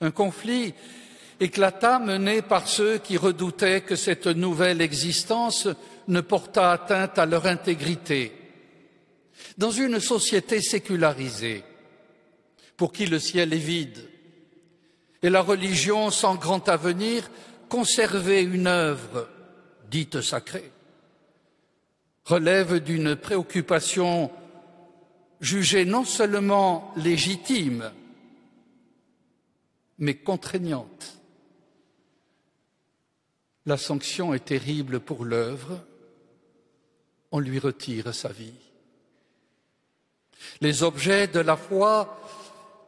Un 0.00 0.10
conflit 0.10 0.74
éclata 1.42 1.98
mené 1.98 2.40
par 2.42 2.68
ceux 2.68 2.98
qui 2.98 3.16
redoutaient 3.16 3.80
que 3.80 3.96
cette 3.96 4.26
nouvelle 4.26 4.80
existence 4.80 5.68
ne 6.08 6.20
porta 6.20 6.72
atteinte 6.72 7.18
à 7.18 7.26
leur 7.26 7.46
intégrité. 7.46 8.32
Dans 9.58 9.70
une 9.70 9.98
société 10.00 10.60
sécularisée, 10.60 11.64
pour 12.76 12.92
qui 12.92 13.06
le 13.06 13.18
ciel 13.18 13.52
est 13.52 13.56
vide, 13.56 14.08
et 15.22 15.30
la 15.30 15.42
religion 15.42 16.10
sans 16.10 16.36
grand 16.36 16.68
avenir, 16.68 17.30
conserver 17.68 18.42
une 18.42 18.66
œuvre 18.66 19.28
dite 19.90 20.20
sacrée 20.20 20.70
relève 22.24 22.78
d'une 22.78 23.16
préoccupation 23.16 24.30
jugée 25.40 25.84
non 25.84 26.04
seulement 26.04 26.92
légitime, 26.96 27.90
mais 29.98 30.14
contraignante. 30.14 31.21
La 33.66 33.76
sanction 33.76 34.34
est 34.34 34.46
terrible 34.46 34.98
pour 34.98 35.24
l'œuvre, 35.24 35.78
on 37.30 37.38
lui 37.38 37.60
retire 37.60 38.12
sa 38.12 38.28
vie. 38.28 38.54
Les 40.60 40.82
objets 40.82 41.28
de 41.28 41.38
la 41.38 41.56
foi, 41.56 42.20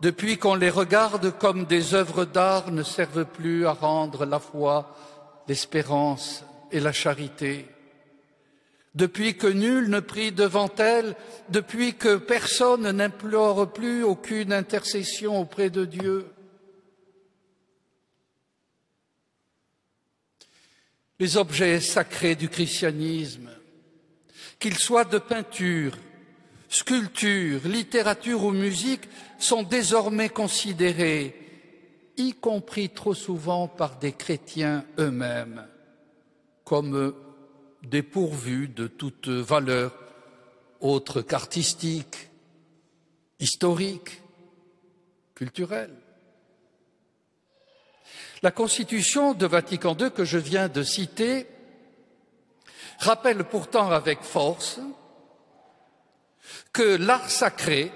depuis 0.00 0.36
qu'on 0.36 0.56
les 0.56 0.70
regarde 0.70 1.30
comme 1.38 1.64
des 1.64 1.94
œuvres 1.94 2.24
d'art, 2.24 2.72
ne 2.72 2.82
servent 2.82 3.24
plus 3.24 3.66
à 3.66 3.72
rendre 3.72 4.26
la 4.26 4.40
foi, 4.40 4.96
l'espérance 5.46 6.44
et 6.72 6.80
la 6.80 6.92
charité. 6.92 7.68
Depuis 8.96 9.36
que 9.36 9.46
nul 9.46 9.88
ne 9.90 10.00
prie 10.00 10.32
devant 10.32 10.70
elles, 10.78 11.14
depuis 11.50 11.94
que 11.94 12.16
personne 12.16 12.90
n'implore 12.90 13.72
plus 13.72 14.02
aucune 14.02 14.52
intercession 14.52 15.40
auprès 15.40 15.70
de 15.70 15.84
Dieu, 15.84 16.33
les 21.24 21.38
objets 21.38 21.80
sacrés 21.80 22.34
du 22.34 22.50
christianisme, 22.50 23.48
qu'ils 24.58 24.76
soient 24.76 25.06
de 25.06 25.16
peinture, 25.16 25.96
sculpture, 26.68 27.66
littérature 27.66 28.44
ou 28.44 28.50
musique, 28.50 29.08
sont 29.38 29.62
désormais 29.62 30.28
considérés, 30.28 31.34
y 32.18 32.34
compris 32.34 32.90
trop 32.90 33.14
souvent 33.14 33.68
par 33.68 33.98
des 33.98 34.12
chrétiens 34.12 34.84
eux-mêmes, 34.98 35.66
comme 36.62 37.14
dépourvus 37.82 38.68
de 38.68 38.86
toute 38.86 39.28
valeur 39.28 39.98
autre 40.80 41.22
qu'artistique, 41.22 42.28
historique, 43.40 44.20
culturelle. 45.34 45.96
La 48.44 48.50
Constitution 48.50 49.32
de 49.32 49.46
Vatican 49.46 49.96
II 49.98 50.10
que 50.10 50.26
je 50.26 50.36
viens 50.36 50.68
de 50.68 50.82
citer 50.82 51.46
rappelle 52.98 53.44
pourtant 53.44 53.90
avec 53.90 54.20
force 54.20 54.80
que 56.70 56.96
l'art 56.96 57.30
sacré 57.30 57.90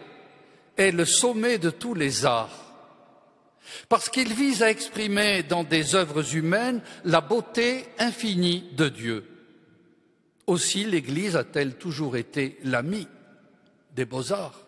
est 0.78 0.90
le 0.90 1.04
sommet 1.04 1.58
de 1.58 1.68
tous 1.68 1.92
les 1.92 2.24
arts, 2.24 2.72
parce 3.90 4.08
qu'il 4.08 4.32
vise 4.32 4.62
à 4.62 4.70
exprimer 4.70 5.42
dans 5.42 5.64
des 5.64 5.94
œuvres 5.94 6.34
humaines 6.34 6.80
la 7.04 7.20
beauté 7.20 7.84
infinie 7.98 8.70
de 8.72 8.88
Dieu. 8.88 9.28
Aussi 10.46 10.84
l'Église 10.84 11.36
a-t-elle 11.36 11.74
toujours 11.74 12.16
été 12.16 12.58
l'amie 12.64 13.06
des 13.94 14.06
beaux-arts. 14.06 14.67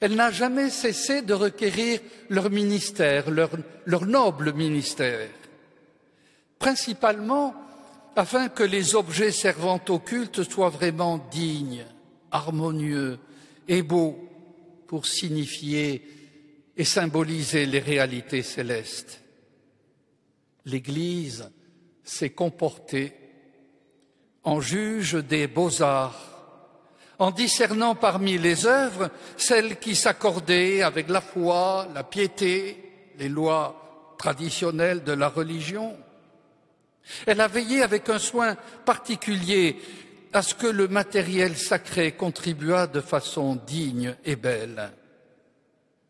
Elle 0.00 0.14
n'a 0.14 0.30
jamais 0.30 0.70
cessé 0.70 1.20
de 1.20 1.34
requérir 1.34 2.00
leur 2.30 2.50
ministère, 2.50 3.30
leur, 3.30 4.06
noble 4.06 4.54
ministère, 4.54 5.28
principalement 6.58 7.54
afin 8.16 8.48
que 8.48 8.62
les 8.62 8.94
objets 8.94 9.30
servant 9.30 9.80
au 9.88 9.98
culte 9.98 10.42
soient 10.42 10.70
vraiment 10.70 11.18
dignes, 11.30 11.84
harmonieux 12.30 13.18
et 13.68 13.82
beaux 13.82 14.18
pour 14.86 15.06
signifier 15.06 16.02
et 16.76 16.84
symboliser 16.84 17.66
les 17.66 17.78
réalités 17.78 18.42
célestes. 18.42 19.20
L'Église 20.64 21.50
s'est 22.02 22.30
comportée 22.30 23.12
en 24.44 24.60
juge 24.60 25.14
des 25.14 25.46
beaux-arts, 25.46 26.29
en 27.20 27.30
discernant 27.30 27.94
parmi 27.94 28.38
les 28.38 28.66
œuvres 28.66 29.10
celles 29.36 29.78
qui 29.78 29.94
s'accordaient 29.94 30.82
avec 30.82 31.10
la 31.10 31.20
foi, 31.20 31.86
la 31.94 32.02
piété, 32.02 33.12
les 33.18 33.28
lois 33.28 34.14
traditionnelles 34.18 35.04
de 35.04 35.12
la 35.12 35.28
religion. 35.28 35.96
Elle 37.26 37.42
a 37.42 37.46
veillé 37.46 37.82
avec 37.82 38.08
un 38.08 38.18
soin 38.18 38.56
particulier 38.86 39.76
à 40.32 40.40
ce 40.40 40.54
que 40.54 40.66
le 40.66 40.88
matériel 40.88 41.58
sacré 41.58 42.12
contribua 42.12 42.86
de 42.86 43.02
façon 43.02 43.56
digne 43.66 44.16
et 44.24 44.36
belle 44.36 44.90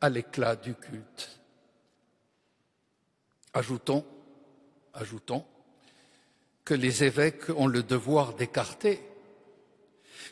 à 0.00 0.09
l'éclat 0.09 0.55
du 0.55 0.75
culte. 0.75 1.40
Ajoutons, 3.52 4.05
ajoutons 4.95 5.45
que 6.64 6.75
les 6.75 7.02
évêques 7.02 7.50
ont 7.57 7.67
le 7.67 7.83
devoir 7.83 8.35
d'écarter 8.35 9.10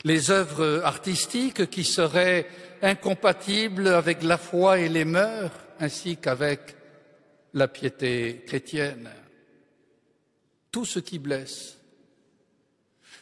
les 0.05 0.31
œuvres 0.31 0.83
artistiques 0.85 1.69
qui 1.71 1.85
seraient 1.85 2.47
incompatibles 2.83 3.89
avec 3.89 4.23
la 4.23 4.39
foi 4.39 4.79
et 4.79 4.89
les 4.89 5.05
mœurs, 5.05 5.53
ainsi 5.81 6.17
qu'avec 6.17 6.77
la 7.55 7.69
piété 7.69 8.43
chrétienne. 8.47 9.11
Tout 10.71 10.85
ce 10.85 10.99
qui 10.99 11.19
blesse, 11.19 11.79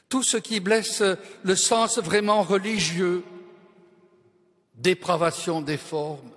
tout 0.08 0.22
ce 0.22 0.36
qui 0.36 0.60
blesse 0.60 1.02
le 1.42 1.56
sens 1.56 1.98
vraiment 1.98 2.42
religieux, 2.42 3.24
dépravation 4.74 5.62
des 5.62 5.78
formes, 5.78 6.32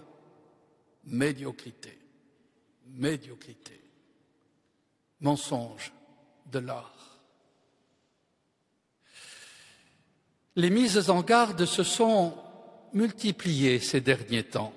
médiocrité, 1.05 1.97
médiocrité, 2.87 3.81
mensonge 5.19 5.91
de 6.45 6.59
l'art. 6.59 6.98
Les 10.59 10.69
mises 10.69 11.09
en 11.09 11.21
garde 11.21 11.63
se 11.63 11.83
sont 11.83 12.33
multipliées 12.91 13.79
ces 13.79 14.01
derniers 14.01 14.43
temps. 14.43 14.73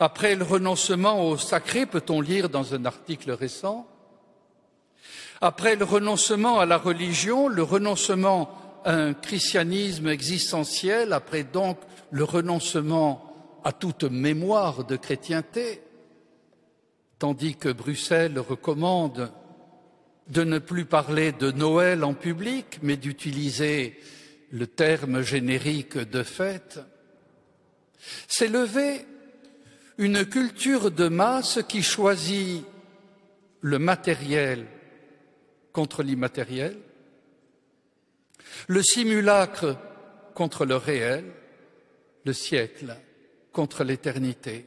Après 0.00 0.34
le 0.34 0.42
renoncement 0.42 1.28
au 1.28 1.36
sacré, 1.36 1.86
peut-on 1.86 2.20
lire 2.20 2.48
dans 2.48 2.74
un 2.74 2.84
article 2.86 3.30
récent, 3.30 3.86
après 5.40 5.76
le 5.76 5.84
renoncement 5.84 6.58
à 6.58 6.66
la 6.66 6.76
religion, 6.76 7.46
le 7.46 7.62
renoncement 7.62 8.50
à 8.84 8.94
un 8.94 9.14
christianisme 9.14 10.08
existentiel, 10.08 11.12
après 11.12 11.44
donc 11.44 11.78
le 12.10 12.24
renoncement 12.24 13.32
à 13.62 13.70
toute 13.70 14.02
mémoire 14.02 14.86
de 14.86 14.96
chrétienté, 14.96 15.82
tandis 17.20 17.54
que 17.54 17.68
Bruxelles 17.68 18.40
recommande 18.40 19.30
de 20.28 20.44
ne 20.44 20.58
plus 20.58 20.84
parler 20.84 21.32
de 21.32 21.50
Noël 21.50 22.04
en 22.04 22.14
public, 22.14 22.78
mais 22.82 22.96
d'utiliser 22.96 23.98
le 24.50 24.66
terme 24.66 25.22
générique 25.22 25.98
de 25.98 26.22
fête, 26.22 26.80
s'est 28.26 28.48
levée 28.48 29.04
une 29.98 30.24
culture 30.24 30.90
de 30.90 31.08
masse 31.08 31.60
qui 31.68 31.82
choisit 31.82 32.64
le 33.60 33.78
matériel 33.78 34.66
contre 35.72 36.02
l'immatériel, 36.02 36.76
le 38.68 38.82
simulacre 38.82 39.76
contre 40.34 40.64
le 40.64 40.76
réel, 40.76 41.24
le 42.24 42.32
siècle 42.32 42.96
contre 43.52 43.82
l'éternité. 43.82 44.66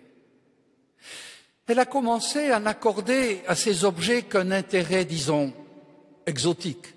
Elle 1.72 1.80
a 1.80 1.86
commencé 1.86 2.52
à 2.52 2.60
n'accorder 2.60 3.44
à 3.48 3.56
ces 3.56 3.86
objets 3.86 4.24
qu'un 4.24 4.52
intérêt, 4.52 5.06
disons, 5.06 5.54
exotique. 6.26 6.96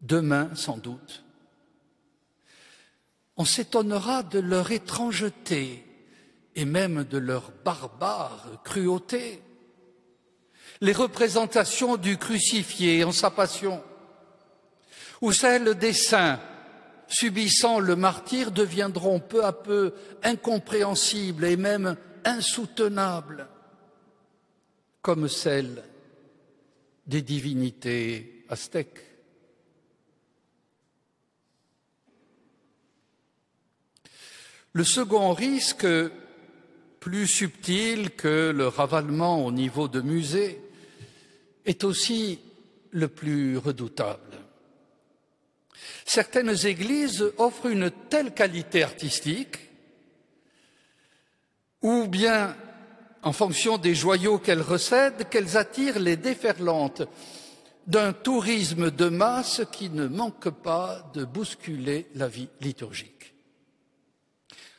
Demain, 0.00 0.48
sans 0.54 0.78
doute, 0.78 1.22
on 3.36 3.44
s'étonnera 3.44 4.22
de 4.22 4.38
leur 4.38 4.70
étrangeté 4.70 5.84
et 6.56 6.64
même 6.64 7.04
de 7.04 7.18
leur 7.18 7.52
barbare 7.62 8.48
cruauté 8.64 9.42
les 10.80 10.94
représentations 10.94 11.98
du 11.98 12.16
crucifié 12.16 13.04
en 13.04 13.12
sa 13.12 13.30
passion, 13.30 13.84
ou 15.20 15.30
celles 15.30 15.74
des 15.74 15.92
saints 15.92 16.40
subissant 17.06 17.80
le 17.80 17.96
martyr 17.96 18.50
deviendront 18.50 19.20
peu 19.20 19.44
à 19.44 19.52
peu 19.52 19.92
incompréhensibles 20.22 21.44
et 21.44 21.58
même 21.58 21.98
insoutenables, 22.24 23.48
comme 25.00 25.28
celles 25.28 25.82
des 27.06 27.22
divinités 27.22 28.44
aztèques. 28.48 29.04
Le 34.74 34.84
second 34.84 35.32
risque, 35.32 35.86
plus 37.00 37.26
subtil 37.26 38.12
que 38.12 38.50
le 38.50 38.68
ravalement 38.68 39.44
au 39.44 39.52
niveau 39.52 39.88
de 39.88 40.00
musées, 40.00 40.60
est 41.64 41.84
aussi 41.84 42.38
le 42.90 43.08
plus 43.08 43.58
redoutable. 43.58 44.38
Certaines 46.04 46.66
églises 46.66 47.32
offrent 47.38 47.66
une 47.66 47.90
telle 48.08 48.32
qualité 48.32 48.82
artistique, 48.82 49.58
ou 51.82 52.06
bien 52.06 52.56
en 53.22 53.32
fonction 53.32 53.78
des 53.78 53.94
joyaux 53.94 54.38
qu'elles 54.38 54.62
recèdent, 54.62 55.28
qu'elles 55.28 55.56
attirent 55.56 55.98
les 55.98 56.16
déferlantes 56.16 57.02
d'un 57.86 58.12
tourisme 58.12 58.90
de 58.90 59.08
masse 59.08 59.62
qui 59.72 59.90
ne 59.90 60.06
manque 60.06 60.50
pas 60.50 61.10
de 61.14 61.24
bousculer 61.24 62.06
la 62.14 62.28
vie 62.28 62.48
liturgique. 62.60 63.34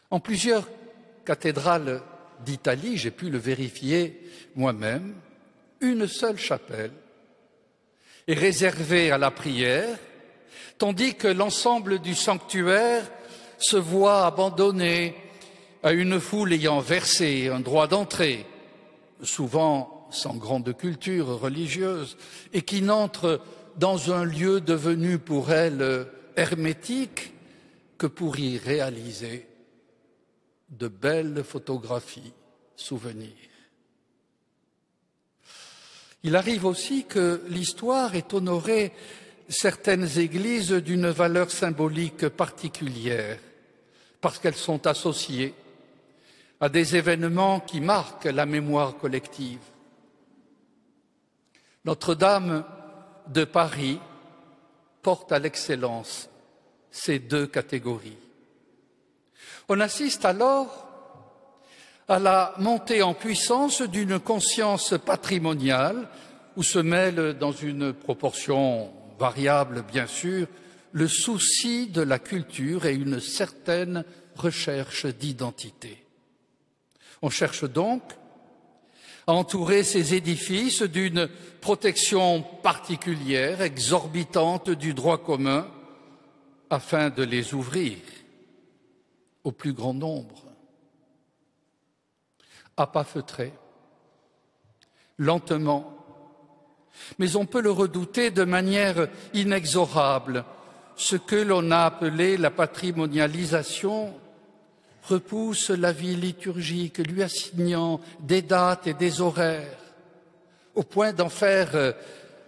En 0.09 0.19
plusieurs 0.19 0.67
cathédrales 1.25 2.01
d'Italie, 2.45 2.97
j'ai 2.97 3.11
pu 3.11 3.29
le 3.29 3.37
vérifier 3.37 4.21
moi-même, 4.55 5.15
une 5.81 6.07
seule 6.07 6.37
chapelle 6.37 6.91
est 8.27 8.33
réservée 8.33 9.11
à 9.11 9.17
la 9.17 9.31
prière, 9.31 9.97
tandis 10.77 11.15
que 11.15 11.27
l'ensemble 11.27 11.99
du 11.99 12.15
sanctuaire 12.15 13.09
se 13.57 13.77
voit 13.77 14.25
abandonné 14.25 15.15
à 15.83 15.91
une 15.91 16.19
foule 16.21 16.53
ayant 16.53 16.79
versé 16.79 17.49
un 17.49 17.59
droit 17.59 17.87
d'entrée, 17.87 18.45
souvent 19.21 20.07
sans 20.11 20.35
grande 20.35 20.75
culture 20.75 21.41
religieuse, 21.41 22.17
et 22.53 22.61
qui 22.61 22.81
n'entre 22.81 23.41
dans 23.75 24.13
un 24.13 24.23
lieu 24.23 24.61
devenu 24.61 25.19
pour 25.19 25.51
elle 25.51 26.07
hermétique 26.37 27.33
que 27.97 28.07
pour 28.07 28.39
y 28.39 28.57
réaliser 28.57 29.45
de 30.69 30.87
belles 30.87 31.43
photographies, 31.43 32.33
souvenirs. 32.75 33.29
Il 36.23 36.37
arrive 36.37 36.65
aussi 36.65 37.03
que 37.03 37.43
l'histoire 37.49 38.15
ait 38.15 38.33
honoré 38.33 38.93
certaines 39.49 40.17
églises 40.17 40.71
d'une 40.71 41.09
valeur 41.09 41.51
symbolique 41.51 42.29
particulière, 42.29 43.37
parce 44.21 44.39
qu'elles 44.39 44.55
sont 44.55 44.87
associées 44.87 45.53
à 46.59 46.69
des 46.69 46.95
événements 46.95 47.59
qui 47.59 47.81
marquent 47.81 48.25
la 48.25 48.45
mémoire 48.45 48.97
collective. 48.97 49.59
Notre-Dame 51.85 52.63
de 53.27 53.43
Paris 53.43 53.99
porte 55.01 55.31
à 55.31 55.39
l'excellence 55.39 56.29
ces 56.91 57.19
deux 57.19 57.47
catégories. 57.47 58.17
On 59.67 59.79
assiste 59.79 60.25
alors 60.25 60.89
à 62.07 62.19
la 62.19 62.53
montée 62.57 63.01
en 63.01 63.13
puissance 63.13 63.81
d'une 63.81 64.19
conscience 64.19 64.95
patrimoniale 65.05 66.07
où 66.55 66.63
se 66.63 66.79
mêle 66.79 67.37
dans 67.39 67.51
une 67.51 67.93
proportion 67.93 68.91
variable 69.17 69.83
bien 69.83 70.07
sûr 70.07 70.47
le 70.91 71.07
souci 71.07 71.87
de 71.87 72.01
la 72.01 72.19
culture 72.19 72.85
et 72.85 72.93
une 72.93 73.19
certaine 73.19 74.05
recherche 74.35 75.05
d'identité. 75.07 76.02
On 77.23 77.29
cherche 77.29 77.63
donc 77.63 78.03
à 79.25 79.31
entourer 79.31 79.83
ces 79.83 80.13
édifices 80.13 80.81
d'une 80.81 81.29
protection 81.62 82.43
particulière, 82.62 83.62
exorbitante 83.62 84.69
du 84.69 84.93
droit 84.93 85.23
commun, 85.23 85.65
afin 86.69 87.09
de 87.09 87.23
les 87.23 87.53
ouvrir 87.53 87.97
au 89.45 89.53
plus 89.53 89.71
grand 89.71 89.93
nombre. 89.93 90.43
À 92.75 92.88
pas 92.88 93.05
feutré, 93.05 93.53
lentement, 95.17 95.95
mais 97.19 97.38
on 97.38 97.45
peut 97.45 97.62
le 97.62 97.71
redouter 97.71 98.31
de 98.31 98.43
manière 98.43 99.07
inexorable. 99.33 100.43
Ce 100.97 101.15
que 101.15 101.38
l'on 101.38 101.71
a 101.71 101.86
appelé 101.86 102.36
la 102.36 102.51
patrimonialisation 102.51 104.13
repousse 105.03 105.69
la 105.69 105.91
vie 105.91 106.15
liturgique, 106.15 106.99
lui 106.99 107.23
assignant 107.23 107.99
des 108.19 108.41
dates 108.41 108.87
et 108.87 108.93
des 108.93 109.21
horaires, 109.21 109.77
au 110.75 110.83
point 110.83 111.13
d'en 111.13 111.29
faire 111.29 111.75
euh, 111.75 111.91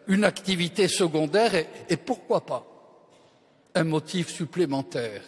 une 0.07 0.23
activité 0.23 0.87
secondaire 0.87 1.55
et, 1.55 1.67
et 1.89 1.97
pourquoi 1.97 2.45
pas 2.45 2.65
un 3.75 3.83
motif 3.83 4.29
supplémentaire 4.29 5.23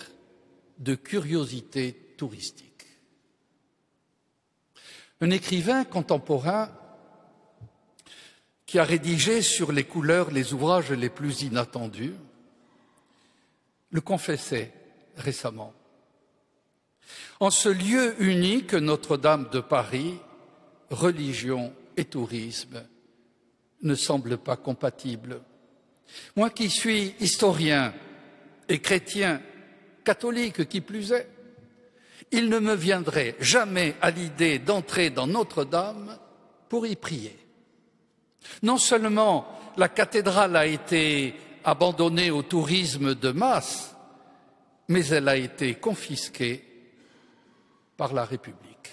de 0.79 0.95
curiosité 0.95 1.93
touristique. 2.17 2.85
Un 5.19 5.31
écrivain 5.31 5.83
contemporain 5.83 6.69
qui 8.65 8.79
a 8.79 8.83
rédigé 8.83 9.41
sur 9.41 9.71
les 9.71 9.85
couleurs 9.85 10.29
les 10.29 10.53
ouvrages 10.53 10.91
les 10.91 11.09
plus 11.09 11.41
inattendus, 11.41 12.15
le 13.89 14.01
confessait 14.01 14.73
récemment. 15.15 15.73
En 17.39 17.49
ce 17.49 17.69
lieu 17.69 18.15
unique, 18.19 18.73
Notre-Dame 18.73 19.49
de 19.51 19.59
Paris, 19.59 20.15
religion 20.89 21.73
et 21.95 22.05
tourisme 22.05 22.83
ne 23.81 23.95
semblent 23.95 24.37
pas 24.37 24.57
compatibles. 24.57 25.41
Moi 26.35 26.49
qui 26.49 26.69
suis 26.69 27.15
historien 27.19 27.93
et 28.69 28.79
chrétien, 28.79 29.41
catholique 30.03 30.67
qui 30.67 30.81
plus 30.81 31.11
est, 31.11 31.29
il 32.31 32.49
ne 32.49 32.59
me 32.59 32.75
viendrait 32.75 33.35
jamais 33.39 33.95
à 34.01 34.11
l'idée 34.11 34.59
d'entrer 34.59 35.09
dans 35.09 35.27
Notre-Dame 35.27 36.17
pour 36.69 36.85
y 36.85 36.95
prier. 36.95 37.37
Non 38.63 38.77
seulement 38.77 39.47
la 39.77 39.89
cathédrale 39.89 40.55
a 40.55 40.65
été 40.65 41.35
abandonnée 41.63 42.31
au 42.31 42.43
tourisme 42.43 43.15
de 43.15 43.31
masse, 43.31 43.95
mais 44.87 45.05
elle 45.07 45.27
a 45.27 45.35
été 45.35 45.75
confisquée 45.75 46.66
par 47.97 48.13
la 48.13 48.23
République. 48.23 48.91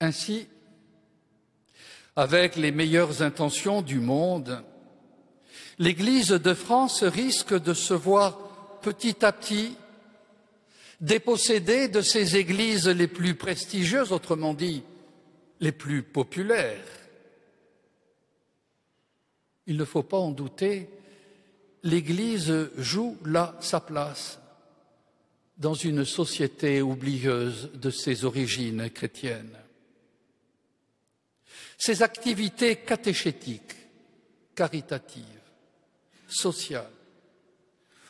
Ainsi, 0.00 0.48
avec 2.16 2.56
les 2.56 2.72
meilleures 2.72 3.22
intentions 3.22 3.80
du 3.80 4.00
monde, 4.00 4.62
l'Église 5.78 6.28
de 6.28 6.54
France 6.54 7.02
risque 7.04 7.58
de 7.58 7.72
se 7.72 7.94
voir 7.94 8.38
petit 8.82 9.24
à 9.24 9.32
petit 9.32 9.76
dépossédée 11.00 11.88
de 11.88 12.02
ses 12.02 12.36
églises 12.36 12.88
les 12.88 13.08
plus 13.08 13.34
prestigieuses, 13.34 14.12
autrement 14.12 14.54
dit, 14.54 14.82
les 15.60 15.72
plus 15.72 16.02
populaires. 16.02 16.84
Il 19.66 19.76
ne 19.76 19.84
faut 19.84 20.02
pas 20.02 20.18
en 20.18 20.30
douter, 20.30 20.90
l'Église 21.82 22.70
joue 22.76 23.16
là 23.24 23.56
sa 23.60 23.80
place 23.80 24.38
dans 25.56 25.74
une 25.74 26.04
société 26.04 26.82
oublieuse 26.82 27.70
de 27.74 27.90
ses 27.90 28.24
origines 28.24 28.90
chrétiennes. 28.90 29.56
Ses 31.78 32.02
activités 32.02 32.76
catéchétiques, 32.76 33.76
caritatives, 34.54 35.24
sociales, 36.28 36.90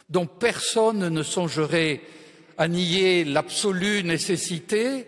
dont 0.09 0.27
personne 0.27 1.09
ne 1.09 1.23
songerait 1.23 2.01
à 2.57 2.69
nier 2.69 3.25
l'absolue 3.25 4.05
nécessité, 4.05 5.07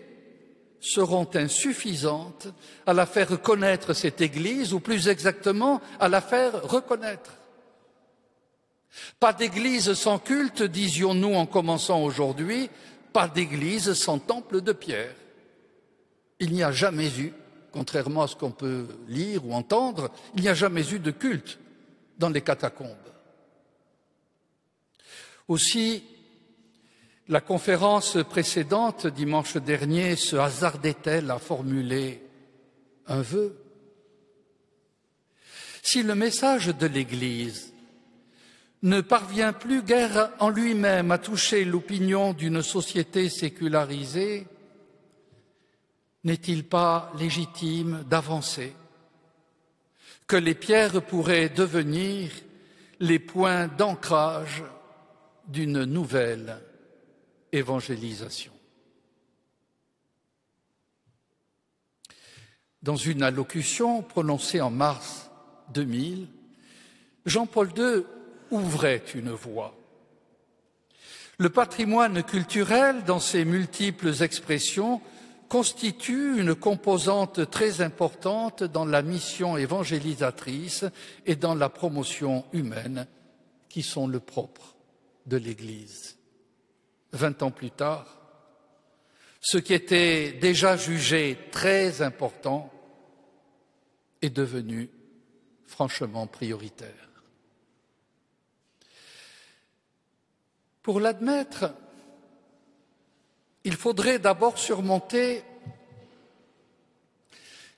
seront 0.79 1.27
insuffisantes 1.33 2.47
à 2.85 2.93
la 2.93 3.05
faire 3.05 3.41
connaître 3.41 3.93
cette 3.93 4.21
Église, 4.21 4.73
ou 4.73 4.79
plus 4.79 5.07
exactement 5.07 5.81
à 5.99 6.07
la 6.07 6.21
faire 6.21 6.63
reconnaître. 6.63 7.36
Pas 9.19 9.33
d'Église 9.33 9.93
sans 9.93 10.19
culte, 10.19 10.63
disions-nous 10.63 11.33
en 11.33 11.45
commençant 11.45 12.03
aujourd'hui, 12.03 12.69
pas 13.13 13.27
d'Église 13.27 13.93
sans 13.93 14.19
temple 14.19 14.61
de 14.61 14.73
pierre. 14.73 15.15
Il 16.39 16.53
n'y 16.53 16.63
a 16.63 16.71
jamais 16.71 17.09
eu, 17.19 17.33
contrairement 17.71 18.23
à 18.23 18.27
ce 18.27 18.35
qu'on 18.35 18.51
peut 18.51 18.87
lire 19.07 19.45
ou 19.45 19.53
entendre, 19.53 20.11
il 20.35 20.41
n'y 20.41 20.49
a 20.49 20.53
jamais 20.53 20.87
eu 20.91 20.99
de 20.99 21.11
culte 21.11 21.59
dans 22.17 22.29
les 22.29 22.41
catacombes. 22.41 22.95
Aussi, 25.47 26.03
la 27.29 27.41
conférence 27.41 28.17
précédente, 28.29 29.07
dimanche 29.07 29.57
dernier, 29.57 30.15
se 30.15 30.35
hasardait-elle 30.35 31.31
à 31.31 31.39
formuler 31.39 32.23
un 33.07 33.21
vœu? 33.21 33.57
Si 35.81 36.03
le 36.03 36.15
message 36.15 36.67
de 36.67 36.87
l'Église 36.87 37.73
ne 38.83 39.01
parvient 39.01 39.53
plus 39.53 39.81
guère 39.81 40.31
en 40.39 40.49
lui-même 40.49 41.11
à 41.11 41.17
toucher 41.17 41.65
l'opinion 41.65 42.33
d'une 42.33 42.61
société 42.61 43.29
sécularisée, 43.29 44.47
n'est-il 46.23 46.63
pas 46.65 47.11
légitime 47.17 48.03
d'avancer? 48.09 48.73
Que 50.27 50.35
les 50.35 50.55
pierres 50.55 51.01
pourraient 51.01 51.49
devenir 51.49 52.31
les 52.99 53.19
points 53.19 53.67
d'ancrage 53.67 54.63
d'une 55.47 55.85
nouvelle 55.85 56.61
évangélisation. 57.51 58.51
Dans 62.81 62.95
une 62.95 63.23
allocution 63.23 64.03
prononcée 64.03 64.61
en 64.61 64.69
mars 64.69 65.31
2000, 65.73 66.27
Jean-Paul 67.25 67.71
II 67.77 68.03
ouvrait 68.51 69.03
une 69.15 69.31
voie. 69.31 69.75
Le 71.37 71.49
patrimoine 71.49 72.23
culturel, 72.23 73.03
dans 73.03 73.19
ses 73.19 73.45
multiples 73.45 74.23
expressions, 74.23 75.01
constitue 75.49 76.39
une 76.39 76.55
composante 76.55 77.49
très 77.49 77.81
importante 77.81 78.63
dans 78.63 78.85
la 78.85 79.01
mission 79.01 79.55
évangélisatrice 79.55 80.85
et 81.25 81.35
dans 81.35 81.55
la 81.55 81.69
promotion 81.69 82.43
humaine 82.53 83.07
qui 83.69 83.83
sont 83.83 84.07
le 84.07 84.19
propre 84.19 84.75
de 85.25 85.37
l'Église 85.37 86.17
vingt 87.11 87.41
ans 87.43 87.51
plus 87.51 87.71
tard, 87.71 88.17
ce 89.41 89.57
qui 89.57 89.73
était 89.73 90.31
déjà 90.33 90.77
jugé 90.77 91.37
très 91.51 92.01
important 92.01 92.71
est 94.21 94.29
devenu 94.29 94.89
franchement 95.65 96.27
prioritaire. 96.27 97.06
Pour 100.87 101.01
l'admettre, 101.01 101.73
il 103.65 103.75
faudrait 103.75 104.19
d'abord 104.19 104.57
surmonter 104.57 105.43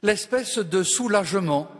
l'espèce 0.03 0.59
de 0.59 0.83
soulagement 0.83 1.71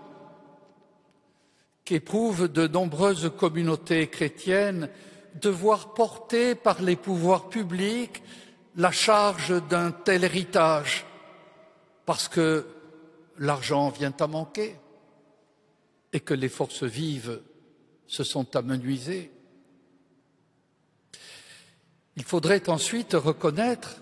qu'éprouvent 1.86 2.48
de 2.48 2.66
nombreuses 2.66 3.32
communautés 3.38 4.08
chrétiennes 4.08 4.90
de 5.36 5.52
voir 5.52 5.94
porter 5.94 6.56
par 6.56 6.82
les 6.82 6.96
pouvoirs 6.96 7.50
publics 7.50 8.24
la 8.76 8.90
charge 8.90 9.54
d'un 9.68 9.92
tel 9.92 10.24
héritage, 10.24 11.06
parce 12.08 12.28
que 12.28 12.66
l'argent 13.38 13.90
vient 13.90 14.16
à 14.20 14.26
manquer. 14.26 14.78
et 16.12 16.22
que 16.22 16.34
les 16.34 16.50
forces 16.50 16.86
vives 16.86 17.40
se 18.08 18.24
sont 18.24 18.56
amenuisées. 18.56 19.30
Il 22.20 22.26
faudrait 22.26 22.68
ensuite 22.70 23.14
reconnaître 23.14 24.02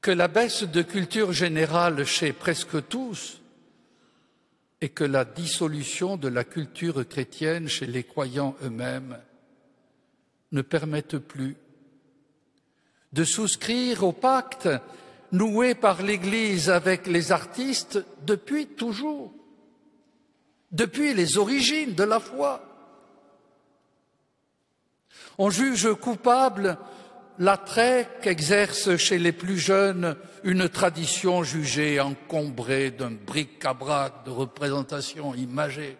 que 0.00 0.10
la 0.10 0.28
baisse 0.28 0.62
de 0.62 0.80
culture 0.80 1.30
générale 1.30 2.06
chez 2.06 2.32
presque 2.32 2.88
tous 2.88 3.42
et 4.80 4.88
que 4.88 5.04
la 5.04 5.26
dissolution 5.26 6.16
de 6.16 6.28
la 6.28 6.42
culture 6.42 7.06
chrétienne 7.06 7.68
chez 7.68 7.84
les 7.84 8.02
croyants 8.02 8.56
eux-mêmes 8.64 9.18
ne 10.52 10.62
permettent 10.62 11.18
plus 11.18 11.54
de 13.12 13.24
souscrire 13.24 14.02
au 14.02 14.12
pacte 14.12 14.70
noué 15.32 15.74
par 15.74 16.02
l'Église 16.02 16.70
avec 16.70 17.06
les 17.06 17.30
artistes 17.30 18.02
depuis 18.24 18.68
toujours, 18.68 19.34
depuis 20.72 21.12
les 21.12 21.36
origines 21.36 21.92
de 21.92 22.04
la 22.04 22.20
foi. 22.20 22.73
On 25.38 25.50
juge 25.50 25.92
coupable 25.94 26.78
l'attrait 27.38 28.08
qu'exerce 28.22 28.96
chez 28.96 29.18
les 29.18 29.32
plus 29.32 29.58
jeunes 29.58 30.16
une 30.44 30.68
tradition 30.68 31.42
jugée 31.42 32.00
encombrée 32.00 32.90
d'un 32.90 33.10
bric-à-brac 33.10 34.24
de 34.24 34.30
représentations 34.30 35.34
imagées. 35.34 35.96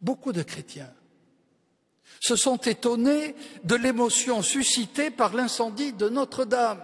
Beaucoup 0.00 0.32
de 0.32 0.42
chrétiens 0.42 0.92
se 2.20 2.36
sont 2.36 2.56
étonnés 2.56 3.34
de 3.64 3.74
l'émotion 3.74 4.42
suscitée 4.42 5.10
par 5.10 5.34
l'incendie 5.34 5.92
de 5.92 6.08
Notre-Dame, 6.08 6.82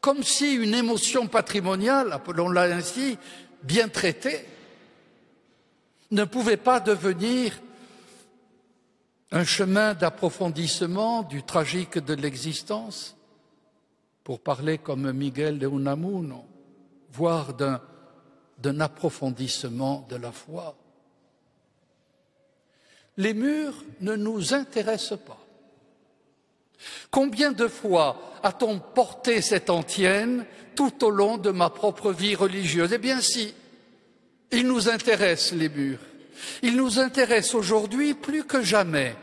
comme 0.00 0.22
si 0.22 0.54
une 0.54 0.74
émotion 0.74 1.26
patrimoniale, 1.26 2.12
appelons-la 2.12 2.62
ainsi, 2.62 3.18
bien 3.62 3.88
traitée, 3.88 4.46
ne 6.10 6.24
pouvait 6.24 6.56
pas 6.56 6.78
devenir 6.78 7.52
un 9.32 9.44
chemin 9.44 9.94
d'approfondissement 9.94 11.22
du 11.22 11.42
tragique 11.42 11.98
de 11.98 12.12
l'existence, 12.12 13.16
pour 14.22 14.40
parler 14.40 14.78
comme 14.78 15.10
Miguel 15.10 15.58
de 15.58 15.66
Unamuno, 15.66 16.44
voire 17.10 17.54
d'un 17.54 18.80
approfondissement 18.80 20.06
de 20.08 20.16
la 20.16 20.30
foi. 20.30 20.76
Les 23.16 23.34
murs 23.34 23.82
ne 24.00 24.14
nous 24.14 24.54
intéressent 24.54 25.18
pas. 25.18 25.38
Combien 27.10 27.52
de 27.52 27.68
fois 27.68 28.34
a-t-on 28.42 28.78
porté 28.78 29.40
cette 29.40 29.70
antienne 29.70 30.46
tout 30.74 31.04
au 31.04 31.10
long 31.10 31.38
de 31.38 31.50
ma 31.50 31.70
propre 31.70 32.12
vie 32.12 32.34
religieuse? 32.34 32.92
Eh 32.92 32.98
bien 32.98 33.20
si, 33.20 33.54
ils 34.50 34.66
nous 34.66 34.88
intéressent, 34.88 35.52
les 35.52 35.68
murs. 35.68 36.00
Ils 36.62 36.76
nous 36.76 36.98
intéressent 36.98 37.54
aujourd'hui 37.54 38.14
plus 38.14 38.44
que 38.44 38.62
jamais. 38.62 39.16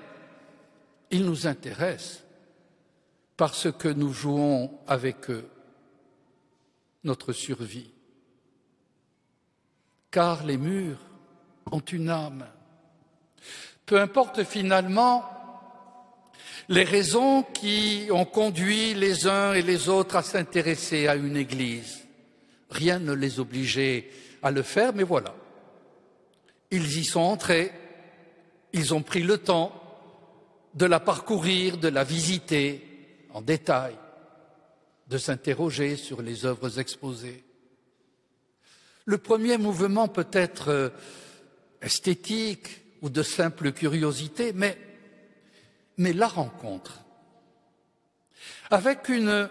Ils 1.12 1.26
nous 1.26 1.48
intéressent 1.48 2.24
parce 3.38 3.72
que 3.72 3.88
nous 3.88 4.14
jouons 4.14 4.80
avec 4.88 5.30
eux 5.30 5.50
notre 7.04 7.34
survie. 7.34 7.92
Car 10.12 10.46
les 10.46 10.58
murs 10.58 11.00
ont 11.72 11.80
une 11.80 12.10
âme. 12.10 12.46
Peu 13.86 14.00
importe 14.00 14.44
finalement 14.44 15.24
les 16.68 16.84
raisons 16.84 17.44
qui 17.44 18.08
ont 18.12 18.26
conduit 18.26 18.94
les 18.94 19.26
uns 19.28 19.54
et 19.54 19.62
les 19.62 19.90
autres 19.90 20.18
à 20.18 20.24
s'intéresser 20.24 21.08
à 21.08 21.16
une 21.16 21.38
Église. 21.38 22.06
Rien 22.70 23.00
ne 23.00 23.14
les 23.14 23.40
obligeait 23.40 24.10
à 24.44 24.52
le 24.52 24.62
faire, 24.62 24.94
mais 24.94 25.04
voilà. 25.04 25.34
Ils 26.72 26.98
y 26.98 27.04
sont 27.04 27.20
entrés, 27.20 27.72
ils 28.74 28.94
ont 28.94 29.02
pris 29.02 29.24
le 29.24 29.38
temps 29.38 29.74
de 30.76 30.86
la 30.86 31.00
parcourir, 31.00 31.78
de 31.78 31.88
la 31.88 32.04
visiter 32.04 32.86
en 33.32 33.42
détail, 33.42 33.96
de 35.08 35.18
s'interroger 35.18 35.96
sur 35.96 36.22
les 36.22 36.46
œuvres 36.46 36.80
exposées. 36.80 37.44
Le 39.06 39.18
premier 39.18 39.58
mouvement 39.58 40.08
peut 40.08 40.28
être 40.32 40.70
euh, 40.70 40.90
esthétique 41.82 42.82
ou 43.02 43.10
de 43.10 43.24
simple 43.24 43.72
curiosité, 43.72 44.54
mais, 44.54 44.78
mais 45.98 46.14
la 46.14 46.28
rencontre, 46.28 47.02
avec 48.70 49.10
une 49.10 49.50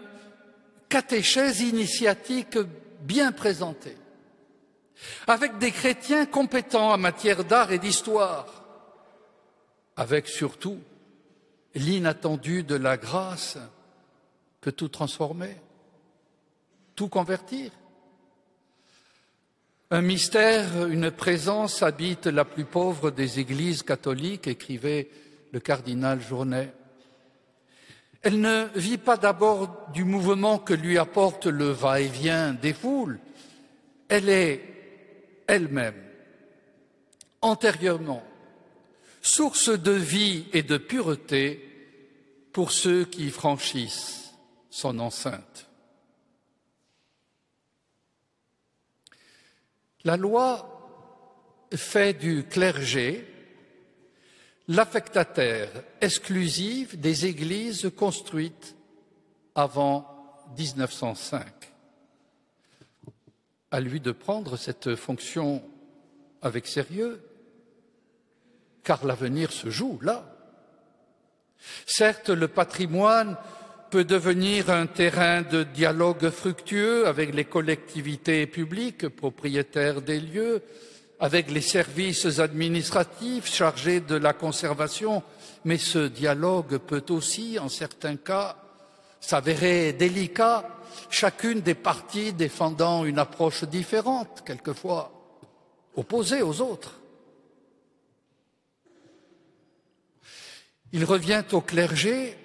catéchèse 0.88 1.60
initiatique 1.60 2.58
bien 3.00 3.32
présentée, 3.32 3.96
avec 5.26 5.58
des 5.58 5.70
chrétiens 5.70 6.26
compétents 6.26 6.92
en 6.92 6.98
matière 6.98 7.44
d'art 7.44 7.72
et 7.72 7.78
d'histoire, 7.78 8.46
avec 9.96 10.28
surtout 10.28 10.78
l'inattendu 11.74 12.62
de 12.62 12.74
la 12.74 12.96
grâce 12.96 13.58
peut 14.60 14.72
tout 14.72 14.88
transformer, 14.88 15.56
tout 16.94 17.08
convertir. 17.08 17.70
Un 19.90 20.02
mystère, 20.02 20.86
une 20.86 21.10
présence 21.10 21.82
habite 21.82 22.26
la 22.26 22.44
plus 22.44 22.64
pauvre 22.64 23.10
des 23.10 23.40
églises 23.40 23.82
catholiques, 23.82 24.46
écrivait 24.46 25.08
le 25.52 25.60
cardinal 25.60 26.20
Journet. 26.20 26.74
Elle 28.20 28.40
ne 28.40 28.66
vit 28.74 28.98
pas 28.98 29.16
d'abord 29.16 29.86
du 29.94 30.04
mouvement 30.04 30.58
que 30.58 30.74
lui 30.74 30.98
apporte 30.98 31.46
le 31.46 31.70
va-et-vient 31.70 32.52
des 32.52 32.74
foules, 32.74 33.20
elle 34.08 34.28
est 34.28 34.77
elle-même, 35.48 36.00
antérieurement, 37.40 38.22
source 39.20 39.70
de 39.70 39.92
vie 39.92 40.46
et 40.52 40.62
de 40.62 40.76
pureté 40.76 41.64
pour 42.52 42.70
ceux 42.70 43.04
qui 43.04 43.30
franchissent 43.30 44.32
son 44.70 44.98
enceinte. 45.00 45.66
La 50.04 50.16
loi 50.16 51.66
fait 51.74 52.14
du 52.14 52.44
clergé 52.44 53.26
l'affectataire 54.68 55.70
exclusif 56.00 56.96
des 56.96 57.26
églises 57.26 57.90
construites 57.96 58.76
avant 59.54 60.06
1905. 60.56 61.67
À 63.70 63.80
lui 63.80 64.00
de 64.00 64.12
prendre 64.12 64.56
cette 64.56 64.94
fonction 64.94 65.62
avec 66.42 66.66
sérieux 66.66 67.20
car 68.88 69.04
l'avenir 69.04 69.52
se 69.52 69.68
joue 69.68 69.98
là. 70.00 70.24
Certes, 71.84 72.30
le 72.30 72.48
patrimoine 72.48 73.36
peut 73.90 74.04
devenir 74.04 74.70
un 74.70 74.86
terrain 74.86 75.42
de 75.42 75.62
dialogue 75.62 76.30
fructueux 76.30 77.06
avec 77.06 77.34
les 77.34 77.44
collectivités 77.44 78.46
publiques 78.46 79.08
propriétaires 79.08 80.00
des 80.00 80.20
lieux, 80.20 80.62
avec 81.20 81.50
les 81.50 81.60
services 81.60 82.38
administratifs 82.38 83.52
chargés 83.52 84.00
de 84.00 84.14
la 84.14 84.32
conservation, 84.32 85.22
mais 85.66 85.78
ce 85.78 86.08
dialogue 86.08 86.78
peut 86.78 87.04
aussi, 87.10 87.58
en 87.58 87.68
certains 87.68 88.16
cas, 88.16 88.56
s'avérer 89.20 89.92
délicat, 89.92 90.66
chacune 91.10 91.60
des 91.60 91.74
parties 91.74 92.32
défendant 92.32 93.04
une 93.04 93.18
approche 93.18 93.64
différente, 93.64 94.42
quelquefois 94.44 95.12
opposée 95.96 96.42
aux 96.42 96.60
autres. 96.60 96.94
Il 100.92 101.04
revient 101.04 101.44
au 101.52 101.60
clergé 101.60 102.36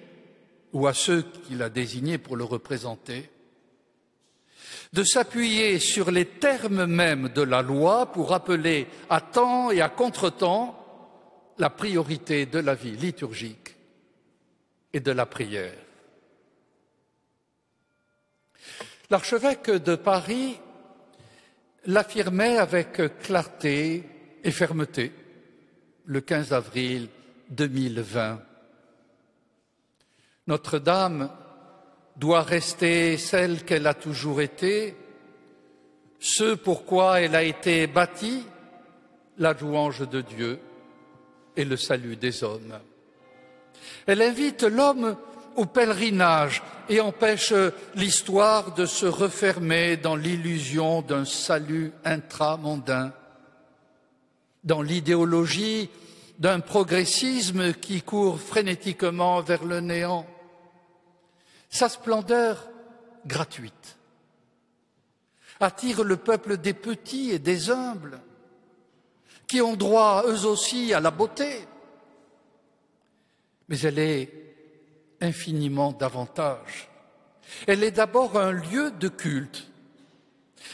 ou 0.72 0.86
à 0.86 0.94
ceux 0.94 1.22
qu'il 1.22 1.62
a 1.62 1.70
désignés 1.70 2.18
pour 2.18 2.36
le 2.36 2.44
représenter 2.44 3.30
de 4.92 5.02
s'appuyer 5.02 5.80
sur 5.80 6.12
les 6.12 6.24
termes 6.24 6.86
mêmes 6.86 7.28
de 7.30 7.42
la 7.42 7.62
loi 7.62 8.12
pour 8.12 8.30
rappeler 8.30 8.86
à 9.10 9.20
temps 9.20 9.72
et 9.72 9.80
à 9.80 9.88
contretemps 9.88 10.78
la 11.58 11.68
priorité 11.70 12.46
de 12.46 12.60
la 12.60 12.74
vie 12.74 12.96
liturgique 12.96 13.74
et 14.92 15.00
de 15.00 15.10
la 15.10 15.26
prière. 15.26 15.83
L'archevêque 19.10 19.70
de 19.70 19.96
Paris 19.96 20.58
l'affirmait 21.86 22.56
avec 22.56 23.18
clarté 23.20 24.02
et 24.42 24.50
fermeté 24.50 25.12
le 26.06 26.20
15 26.20 26.52
avril 26.52 27.08
2020. 27.50 28.40
Notre-Dame 30.46 31.30
doit 32.16 32.42
rester 32.42 33.18
celle 33.18 33.64
qu'elle 33.64 33.86
a 33.86 33.94
toujours 33.94 34.40
été, 34.40 34.96
ce 36.18 36.54
pourquoi 36.54 37.20
elle 37.20 37.34
a 37.34 37.42
été 37.42 37.86
bâtie, 37.86 38.46
la 39.38 39.52
louange 39.52 40.08
de 40.08 40.20
Dieu 40.22 40.60
et 41.56 41.64
le 41.64 41.76
salut 41.76 42.16
des 42.16 42.42
hommes. 42.44 42.78
Elle 44.06 44.22
invite 44.22 44.62
l'homme 44.62 45.16
au 45.56 45.66
pèlerinage 45.66 46.62
et 46.88 47.00
empêche 47.00 47.52
l'histoire 47.94 48.74
de 48.74 48.86
se 48.86 49.06
refermer 49.06 49.96
dans 49.96 50.16
l'illusion 50.16 51.02
d'un 51.02 51.24
salut 51.24 51.92
intramondain 52.04 53.12
dans 54.64 54.80
l'idéologie 54.80 55.90
d'un 56.38 56.60
progressisme 56.60 57.74
qui 57.74 58.02
court 58.02 58.40
frénétiquement 58.40 59.40
vers 59.40 59.64
le 59.64 59.80
néant. 59.80 60.26
Sa 61.68 61.88
splendeur 61.88 62.68
gratuite 63.26 63.96
attire 65.60 66.04
le 66.04 66.16
peuple 66.16 66.58
des 66.58 66.74
petits 66.74 67.30
et 67.30 67.38
des 67.38 67.70
humbles, 67.70 68.20
qui 69.46 69.62
ont 69.62 69.76
droit 69.76 70.24
eux 70.26 70.44
aussi 70.44 70.92
à 70.92 71.00
la 71.00 71.10
beauté. 71.10 71.66
Mais 73.68 73.78
elle 73.80 73.98
est 73.98 74.43
infiniment 75.24 75.92
davantage. 75.92 76.88
Elle 77.66 77.82
est 77.82 77.92
d'abord 77.92 78.38
un 78.38 78.52
lieu 78.52 78.90
de 78.92 79.08
culte. 79.08 79.66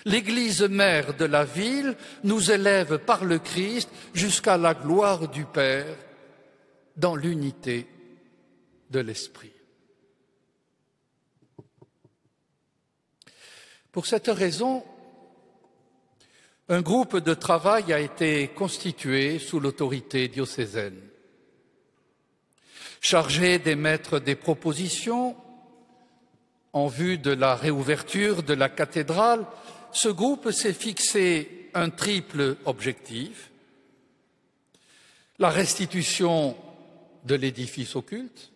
L'Église 0.05 0.63
mère 0.63 1.15
de 1.15 1.25
la 1.25 1.45
ville 1.45 1.97
nous 2.25 2.51
élève 2.51 2.99
par 2.99 3.25
le 3.25 3.39
Christ 3.39 3.91
jusqu'à 4.15 4.57
la 4.57 4.75
gloire 4.75 5.29
du 5.29 5.45
Père 5.45 5.97
dans 6.97 7.17
l'unité 7.17 7.87
de 8.91 9.01
l'Esprit. 9.01 9.53
Pour 13.93 14.07
cette 14.07 14.29
raison, 14.29 14.85
un 16.69 16.83
groupe 16.83 17.17
de 17.17 17.35
travail 17.35 17.93
a 17.93 17.99
été 17.99 18.49
constitué 18.49 19.41
sous 19.41 19.59
l'autorité 19.59 20.29
diocésaine, 20.29 21.01
chargé 23.01 23.59
d'émettre 23.59 24.21
des 24.21 24.37
propositions 24.37 25.37
en 26.73 26.87
vue 26.87 27.19
de 27.19 27.33
la 27.33 27.57
réouverture 27.57 28.43
de 28.43 28.55
la 28.55 28.69
cathédrale. 28.69 29.45
Ce 29.93 30.09
groupe 30.09 30.51
s'est 30.51 30.73
fixé 30.73 31.71
un 31.75 31.91
triple 31.91 32.57
objectif 32.65 33.51
la 35.41 35.49
restitution 35.49 36.55
de 37.25 37.35
l'édifice 37.35 37.97
occulte, 37.97 38.53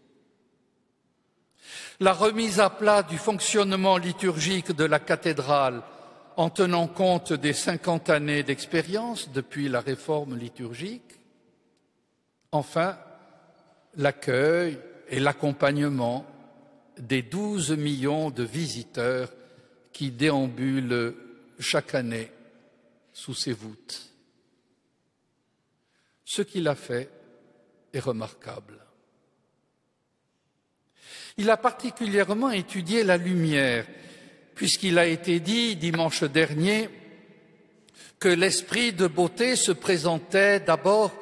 la 1.99 2.13
remise 2.13 2.61
à 2.61 2.69
plat 2.69 3.03
du 3.03 3.17
fonctionnement 3.17 3.97
liturgique 3.97 4.73
de 4.73 4.85
la 4.85 4.99
cathédrale 4.99 5.83
en 6.37 6.51
tenant 6.51 6.87
compte 6.87 7.33
des 7.33 7.55
cinquante 7.55 8.11
années 8.11 8.43
d'expérience 8.43 9.31
depuis 9.31 9.69
la 9.69 9.81
réforme 9.81 10.37
liturgique, 10.37 11.21
enfin 12.53 12.99
l'accueil 13.97 14.79
et 15.09 15.21
l'accompagnement 15.21 16.27
des 16.99 17.23
douze 17.23 17.73
millions 17.73 18.31
de 18.31 18.43
visiteurs 18.43 19.33
qui 19.93 20.11
déambulent 20.11 21.15
chaque 21.59 21.95
année 21.95 22.31
sous 23.13 23.35
ses 23.35 23.53
voûtes. 23.53 24.11
Ce 26.25 26.43
qu'il 26.43 26.67
a 26.69 26.75
fait 26.75 27.11
est 27.93 28.01
remarquable. 28.01 28.79
Il 31.37 31.51
a 31.51 31.57
particulièrement 31.57 32.51
étudié 32.51 33.03
la 33.03 33.17
lumière, 33.17 33.87
puisqu'il 34.55 34.99
a 34.99 35.07
été 35.07 35.41
dit 35.41 35.77
dimanche 35.77 36.25
dernier 36.25 36.89
que 38.19 38.29
l'esprit 38.29 38.93
de 38.93 39.07
beauté 39.07 39.57
se 39.57 39.73
présentait 39.73 40.61
d'abord 40.61 41.13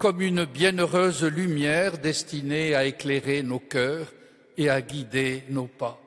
comme 0.00 0.22
une 0.22 0.46
bienheureuse 0.46 1.24
lumière 1.24 1.98
destinée 1.98 2.74
à 2.74 2.86
éclairer 2.86 3.42
nos 3.42 3.58
cœurs 3.58 4.10
et 4.56 4.70
à 4.70 4.80
guider 4.80 5.44
nos 5.50 5.66
pas. 5.66 6.00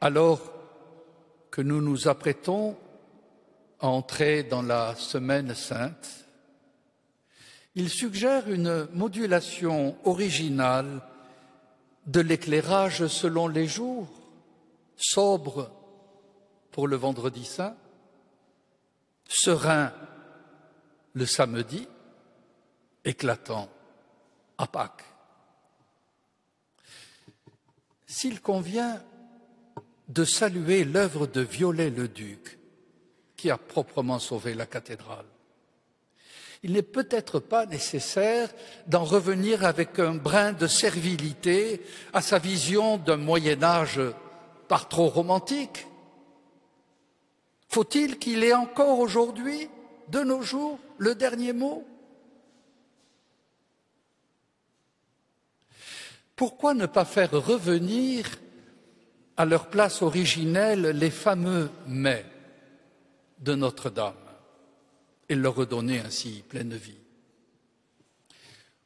Alors 0.00 0.40
que 1.52 1.62
nous 1.62 1.80
nous 1.80 2.08
apprêtons 2.08 2.76
à 3.78 3.86
entrer 3.86 4.42
dans 4.42 4.62
la 4.62 4.96
semaine 4.96 5.54
sainte, 5.54 6.26
il 7.76 7.88
suggère 7.90 8.50
une 8.50 8.88
modulation 8.92 9.96
originale 10.04 11.00
de 12.08 12.20
l'éclairage 12.20 13.06
selon 13.06 13.46
les 13.46 13.68
jours, 13.68 14.08
sobre 14.96 15.70
pour 16.72 16.88
le 16.88 16.96
vendredi 16.96 17.44
saint, 17.44 17.76
serein 19.28 19.92
le 21.14 21.26
samedi, 21.26 21.88
éclatant 23.04 23.68
à 24.58 24.66
Pâques. 24.66 25.04
S'il 28.06 28.40
convient 28.40 29.02
de 30.08 30.24
saluer 30.24 30.84
l'œuvre 30.84 31.26
de 31.26 31.40
Viollet-le-Duc, 31.40 32.58
qui 33.36 33.50
a 33.50 33.58
proprement 33.58 34.18
sauvé 34.18 34.54
la 34.54 34.66
cathédrale, 34.66 35.26
il 36.62 36.72
n'est 36.72 36.82
peut-être 36.82 37.38
pas 37.38 37.66
nécessaire 37.66 38.52
d'en 38.86 39.04
revenir 39.04 39.64
avec 39.64 39.98
un 40.00 40.14
brin 40.14 40.52
de 40.52 40.66
servilité 40.66 41.82
à 42.12 42.20
sa 42.20 42.38
vision 42.38 42.96
d'un 42.96 43.16
Moyen 43.16 43.62
Âge 43.62 44.00
par 44.66 44.88
trop 44.88 45.08
romantique. 45.08 45.86
Faut-il 47.68 48.18
qu'il 48.18 48.42
ait 48.42 48.54
encore 48.54 48.98
aujourd'hui, 48.98 49.68
de 50.10 50.20
nos 50.20 50.42
jours, 50.42 50.78
le 50.98 51.14
dernier 51.14 51.52
mot 51.52 51.86
Pourquoi 56.36 56.72
ne 56.72 56.86
pas 56.86 57.04
faire 57.04 57.32
revenir 57.32 58.26
à 59.36 59.44
leur 59.44 59.66
place 59.66 60.02
originelle 60.02 60.82
les 60.90 61.10
fameux 61.10 61.68
mais 61.88 62.24
de 63.40 63.56
Notre-Dame 63.56 64.14
et 65.28 65.34
leur 65.34 65.56
redonner 65.56 65.98
ainsi 65.98 66.44
pleine 66.48 66.74
vie? 66.74 67.00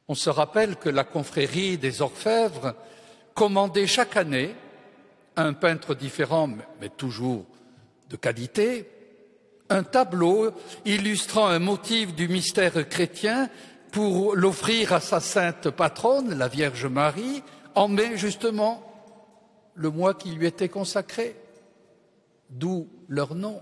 On 0.07 0.15
se 0.15 0.31
rappelle 0.31 0.77
que 0.77 0.89
la 0.89 1.03
confrérie 1.03 1.77
des 1.77 2.01
orfèvres 2.01 2.75
commandait 3.35 3.87
chaque 3.87 4.17
année 4.17 4.55
un 5.35 5.53
peintre 5.53 5.95
différent, 5.95 6.49
mais 6.81 6.89
toujours 6.89 7.45
de 8.09 8.15
qualité, 8.15 8.89
un 9.69 9.83
tableau 9.83 10.51
illustrant 10.85 11.47
un 11.47 11.59
motif 11.59 12.13
du 12.13 12.27
mystère 12.27 12.87
chrétien 12.89 13.49
pour 13.91 14.35
l'offrir 14.35 14.93
à 14.93 14.99
sa 14.99 15.19
sainte 15.19 15.69
patronne, 15.69 16.37
la 16.37 16.47
Vierge 16.47 16.85
Marie, 16.85 17.43
en 17.75 17.87
mai 17.87 18.17
justement, 18.17 18.81
le 19.75 19.89
mois 19.89 20.13
qui 20.13 20.31
lui 20.31 20.47
était 20.47 20.69
consacré, 20.69 21.35
d'où 22.49 22.87
leur 23.07 23.35
nom 23.35 23.61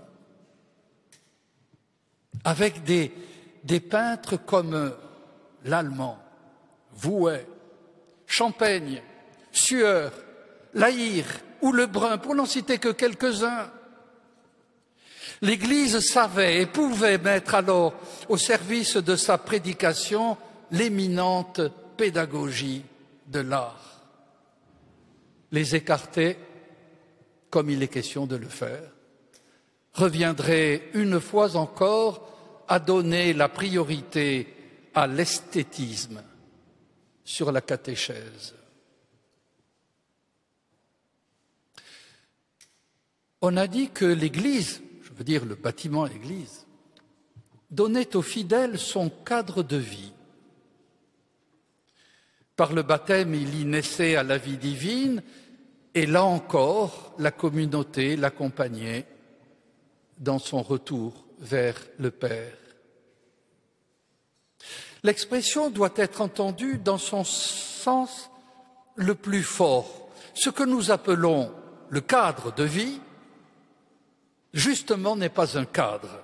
avec 2.44 2.82
des, 2.84 3.10
peintres 3.80 4.36
comme 4.36 4.92
l'allemand, 5.64 6.18
Vouet, 6.92 7.46
Champaigne, 8.26 9.02
Sueur, 9.50 10.12
Laïr 10.74 11.24
ou 11.60 11.72
Lebrun, 11.72 12.18
pour 12.18 12.34
n'en 12.34 12.46
citer 12.46 12.78
que 12.78 12.88
quelques-uns. 12.88 13.70
L'Église 15.42 15.98
savait 15.98 16.62
et 16.62 16.66
pouvait 16.66 17.18
mettre 17.18 17.56
alors 17.56 17.94
au 18.28 18.36
service 18.36 18.96
de 18.96 19.16
sa 19.16 19.38
prédication 19.38 20.38
l'éminente 20.70 21.60
pédagogie 21.96 22.84
de 23.26 23.40
l'art. 23.40 24.00
Les 25.50 25.74
écarter, 25.74 26.38
comme 27.50 27.70
il 27.70 27.82
est 27.82 27.88
question 27.88 28.26
de 28.26 28.36
le 28.36 28.48
faire, 28.48 28.84
reviendrait 29.94 30.90
une 30.94 31.20
fois 31.20 31.56
encore 31.56 32.64
à 32.68 32.78
donner 32.78 33.32
la 33.34 33.48
priorité 33.48 34.54
à 34.94 35.08
l'esthétisme 35.08 36.22
sur 37.24 37.50
la 37.50 37.60
catéchèse. 37.60 38.54
On 43.40 43.56
a 43.56 43.66
dit 43.66 43.90
que 43.90 44.04
l'Église, 44.04 44.80
dire 45.22 45.44
le 45.44 45.54
bâtiment 45.54 46.06
Église, 46.06 46.66
donnait 47.70 48.16
aux 48.16 48.22
fidèles 48.22 48.78
son 48.78 49.10
cadre 49.10 49.62
de 49.62 49.76
vie. 49.76 50.12
Par 52.56 52.72
le 52.72 52.82
baptême, 52.82 53.34
il 53.34 53.58
y 53.58 53.64
naissait 53.64 54.16
à 54.16 54.22
la 54.22 54.38
vie 54.38 54.58
divine, 54.58 55.22
et 55.94 56.06
là 56.06 56.24
encore, 56.24 57.14
la 57.18 57.30
communauté 57.30 58.16
l'accompagnait 58.16 59.06
dans 60.18 60.38
son 60.38 60.62
retour 60.62 61.24
vers 61.40 61.76
le 61.98 62.10
Père. 62.10 62.56
L'expression 65.02 65.70
doit 65.70 65.92
être 65.96 66.20
entendue 66.20 66.78
dans 66.78 66.98
son 66.98 67.24
sens 67.24 68.30
le 68.94 69.14
plus 69.14 69.42
fort. 69.42 70.08
Ce 70.34 70.50
que 70.50 70.62
nous 70.62 70.90
appelons 70.90 71.52
le 71.88 72.00
cadre 72.00 72.54
de 72.54 72.64
vie, 72.64 73.00
justement, 74.52 75.16
n'est 75.16 75.28
pas 75.28 75.58
un 75.58 75.64
cadre, 75.64 76.22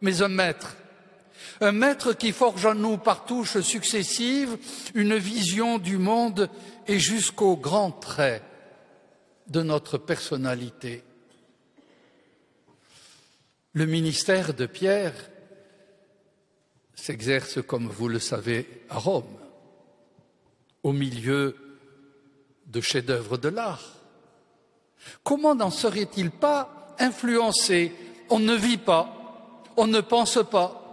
mais 0.00 0.22
un 0.22 0.28
maître. 0.28 0.76
Un 1.60 1.72
maître 1.72 2.12
qui 2.12 2.32
forge 2.32 2.66
en 2.66 2.74
nous 2.74 2.96
par 2.96 3.24
touches 3.26 3.60
successives 3.60 4.56
une 4.94 5.16
vision 5.16 5.78
du 5.78 5.98
monde 5.98 6.48
et 6.86 6.98
jusqu'aux 6.98 7.56
grands 7.56 7.92
traits 7.92 8.42
de 9.46 9.62
notre 9.62 9.98
personnalité. 9.98 11.04
Le 13.72 13.86
ministère 13.86 14.54
de 14.54 14.66
Pierre 14.66 15.14
s'exerce, 16.94 17.60
comme 17.62 17.88
vous 17.88 18.08
le 18.08 18.20
savez, 18.20 18.84
à 18.88 18.98
Rome, 18.98 19.36
au 20.82 20.92
milieu 20.92 21.56
de 22.66 22.80
chefs-d'œuvre 22.80 23.36
de 23.36 23.48
l'art. 23.48 23.96
Comment 25.22 25.54
n'en 25.54 25.70
serait-il 25.70 26.30
pas 26.30 26.83
influencé 26.98 27.92
On 28.30 28.38
ne 28.38 28.54
vit 28.54 28.78
pas, 28.78 29.14
on 29.76 29.86
ne 29.86 30.00
pense 30.00 30.38
pas, 30.50 30.84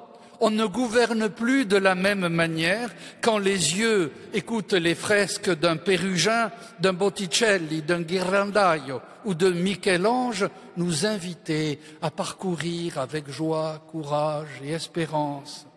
on 0.42 0.50
ne 0.50 0.66
gouverne 0.66 1.30
plus 1.30 1.66
de 1.66 1.78
la 1.78 1.94
même 1.94 2.28
manière 2.28 2.90
quand 3.22 3.38
les 3.38 3.78
yeux 3.78 4.12
écoutent 4.34 4.74
les 4.74 4.96
fresques 4.96 5.52
d'un 5.52 5.78
Pérugin, 5.78 6.52
d'un 6.80 6.94
Botticelli, 6.94 7.84
d'un 7.84 8.02
Ghirlandaio 8.02 9.02
ou 9.24 9.36
de 9.36 9.52
Michel-Ange 9.52 10.50
nous 10.78 11.06
inviter 11.06 11.80
à 12.02 12.10
parcourir 12.10 12.98
avec 12.98 13.30
joie, 13.30 13.84
courage 13.92 14.50
et 14.64 14.72
espérance 14.72 15.68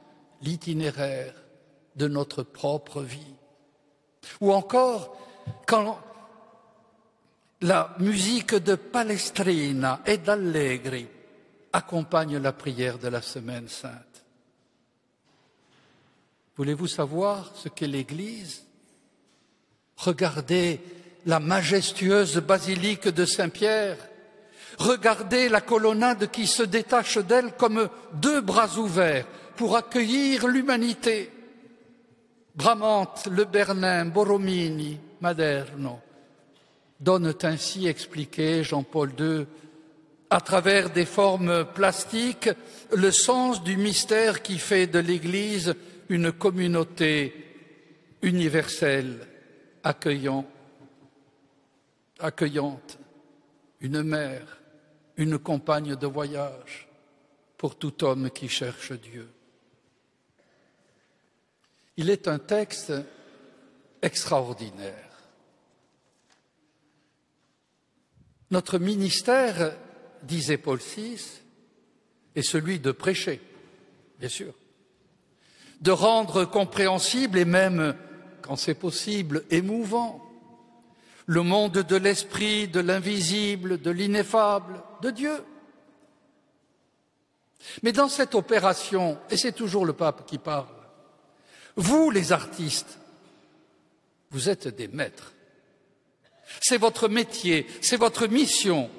l'itinéraire 0.40 1.34
de 1.96 2.08
notre 2.08 2.42
propre 2.42 3.02
vie. 3.02 3.34
Ou 4.40 4.52
encore 4.52 5.16
quand 5.66 5.98
la 7.64 7.94
musique 7.98 8.56
de 8.56 8.74
Palestrina 8.74 10.02
et 10.04 10.18
d'Allegri 10.18 11.06
accompagne 11.72 12.36
la 12.36 12.52
prière 12.52 12.98
de 12.98 13.08
la 13.08 13.22
Semaine 13.22 13.68
sainte. 13.68 14.22
Voulez-vous 16.56 16.86
savoir 16.86 17.52
ce 17.54 17.70
qu'est 17.70 17.86
l'Église? 17.86 18.64
Regardez 19.96 20.78
la 21.24 21.40
majestueuse 21.40 22.36
basilique 22.36 23.08
de 23.08 23.24
Saint-Pierre. 23.24 23.96
Regardez 24.78 25.48
la 25.48 25.62
colonnade 25.62 26.30
qui 26.30 26.46
se 26.46 26.64
détache 26.64 27.16
d'elle 27.16 27.52
comme 27.52 27.88
deux 28.12 28.42
bras 28.42 28.76
ouverts 28.76 29.26
pour 29.56 29.74
accueillir 29.74 30.46
l'humanité. 30.48 31.32
Bramante, 32.54 33.26
Le 33.30 33.44
Bernin, 33.44 34.04
Borromini, 34.04 34.98
Maderno 35.22 36.03
donnent 37.00 37.34
ainsi 37.42 37.86
expliqué 37.86 38.64
Jean-Paul 38.64 39.12
II 39.18 39.46
à 40.30 40.40
travers 40.40 40.90
des 40.90 41.04
formes 41.04 41.64
plastiques 41.64 42.50
le 42.92 43.10
sens 43.10 43.62
du 43.62 43.76
mystère 43.76 44.42
qui 44.42 44.58
fait 44.58 44.86
de 44.86 44.98
l'Église 44.98 45.74
une 46.08 46.32
communauté 46.32 47.44
universelle, 48.22 49.26
accueillant, 49.82 50.46
accueillante, 52.18 52.98
une 53.80 54.02
mère, 54.02 54.58
une 55.16 55.38
compagne 55.38 55.94
de 55.94 56.06
voyage 56.06 56.88
pour 57.56 57.76
tout 57.76 58.02
homme 58.04 58.30
qui 58.30 58.48
cherche 58.48 58.92
Dieu. 58.92 59.30
Il 61.96 62.10
est 62.10 62.26
un 62.26 62.38
texte 62.38 62.92
extraordinaire. 64.02 65.13
Notre 68.54 68.78
ministère, 68.78 69.74
disait 70.22 70.58
Paul 70.58 70.78
VI, 70.78 71.20
est 72.36 72.42
celui 72.42 72.78
de 72.78 72.92
prêcher, 72.92 73.40
bien 74.20 74.28
sûr, 74.28 74.54
de 75.80 75.90
rendre 75.90 76.44
compréhensible 76.44 77.40
et 77.40 77.44
même, 77.44 77.96
quand 78.42 78.54
c'est 78.54 78.76
possible, 78.76 79.42
émouvant 79.50 80.22
le 81.26 81.42
monde 81.42 81.72
de 81.72 81.96
l'esprit, 81.96 82.68
de 82.68 82.78
l'invisible, 82.78 83.80
de 83.80 83.90
l'ineffable, 83.90 84.84
de 85.02 85.10
Dieu. 85.10 85.42
Mais 87.82 87.90
dans 87.90 88.08
cette 88.08 88.36
opération, 88.36 89.18
et 89.30 89.36
c'est 89.36 89.50
toujours 89.50 89.84
le 89.84 89.94
pape 89.94 90.28
qui 90.28 90.38
parle, 90.38 90.68
vous 91.74 92.08
les 92.12 92.30
artistes, 92.30 93.00
vous 94.30 94.48
êtes 94.48 94.68
des 94.68 94.86
maîtres. 94.86 95.33
C'est 96.60 96.78
votre 96.78 97.08
métier, 97.08 97.66
c'est 97.80 97.96
votre 97.96 98.26
mission. 98.26 98.90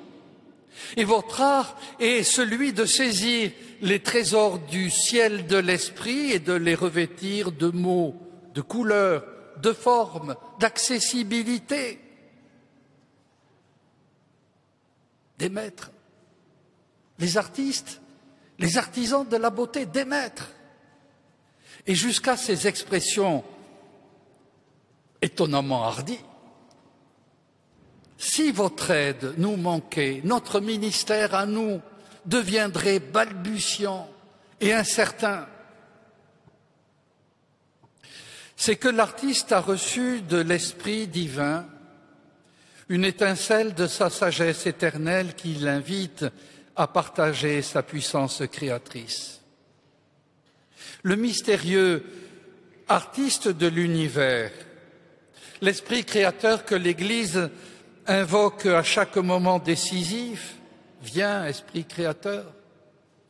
Et 0.97 1.03
votre 1.03 1.41
art 1.41 1.77
est 1.99 2.23
celui 2.23 2.73
de 2.73 2.85
saisir 2.85 3.51
les 3.81 4.01
trésors 4.01 4.59
du 4.59 4.89
ciel 4.89 5.47
de 5.47 5.57
l'esprit 5.57 6.31
et 6.31 6.39
de 6.39 6.53
les 6.53 6.75
revêtir 6.75 7.51
de 7.51 7.69
mots, 7.69 8.15
de 8.53 8.61
couleurs, 8.61 9.25
de 9.61 9.73
formes, 9.73 10.35
d'accessibilité. 10.59 11.99
Des 15.37 15.49
maîtres, 15.49 15.91
les 17.19 17.37
artistes, 17.37 18.01
les 18.59 18.77
artisans 18.77 19.27
de 19.27 19.37
la 19.37 19.49
beauté, 19.49 19.85
des 19.85 20.05
maîtres. 20.05 20.51
Et 21.87 21.95
jusqu'à 21.95 22.37
ces 22.37 22.67
expressions 22.67 23.43
étonnamment 25.21 25.83
hardies, 25.83 26.19
si 28.25 28.51
votre 28.51 28.89
aide 28.89 29.35
nous 29.37 29.55
manquait, 29.55 30.21
notre 30.23 30.59
ministère 30.59 31.35
à 31.35 31.45
nous 31.45 31.79
deviendrait 32.25 32.99
balbutiant 32.99 34.09
et 34.59 34.73
incertain. 34.73 35.47
C'est 38.57 38.77
que 38.77 38.87
l'artiste 38.87 39.51
a 39.51 39.59
reçu 39.59 40.21
de 40.21 40.37
l'Esprit 40.37 41.07
divin 41.07 41.67
une 42.89 43.05
étincelle 43.05 43.75
de 43.75 43.85
sa 43.85 44.09
sagesse 44.09 44.65
éternelle 44.65 45.35
qui 45.35 45.53
l'invite 45.55 46.25
à 46.75 46.87
partager 46.87 47.61
sa 47.61 47.83
puissance 47.83 48.41
créatrice. 48.51 49.41
Le 51.03 51.15
mystérieux 51.15 52.03
artiste 52.87 53.49
de 53.49 53.67
l'univers, 53.67 54.51
l'esprit 55.61 56.03
créateur 56.05 56.65
que 56.65 56.75
l'Église 56.75 57.49
invoque 58.07 58.65
à 58.65 58.83
chaque 58.83 59.17
moment 59.17 59.59
décisif, 59.59 60.55
viens 61.01 61.45
Esprit 61.45 61.85
créateur, 61.85 62.45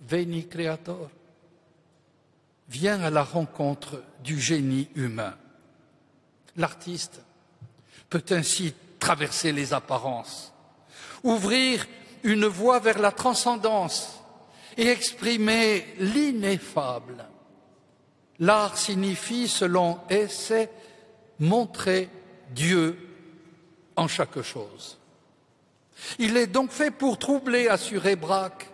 veni 0.07 0.47
creator, 0.47 1.09
viens 2.67 3.01
à 3.01 3.09
la 3.09 3.23
rencontre 3.23 4.01
du 4.23 4.39
génie 4.39 4.87
humain. 4.95 5.35
L'artiste 6.57 7.21
peut 8.09 8.23
ainsi 8.29 8.73
traverser 8.99 9.51
les 9.51 9.73
apparences, 9.73 10.53
ouvrir 11.23 11.85
une 12.23 12.45
voie 12.45 12.79
vers 12.79 12.99
la 12.99 13.11
transcendance 13.11 14.19
et 14.77 14.87
exprimer 14.87 15.85
l'ineffable. 15.99 17.25
L'art 18.39 18.77
signifie, 18.77 19.47
selon 19.47 19.99
Essai, 20.09 20.69
montrer 21.39 22.09
Dieu 22.51 23.14
en 23.95 24.07
chaque 24.07 24.41
chose. 24.41 24.97
Il 26.19 26.37
est 26.37 26.47
donc 26.47 26.71
fait 26.71 26.91
pour 26.91 27.17
troubler, 27.17 27.67
assurer 27.67 28.15
Braque, 28.15 28.69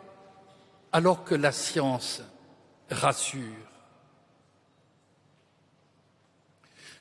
alors 0.91 1.23
que 1.23 1.35
la 1.35 1.51
science 1.51 2.21
rassure. 2.89 3.41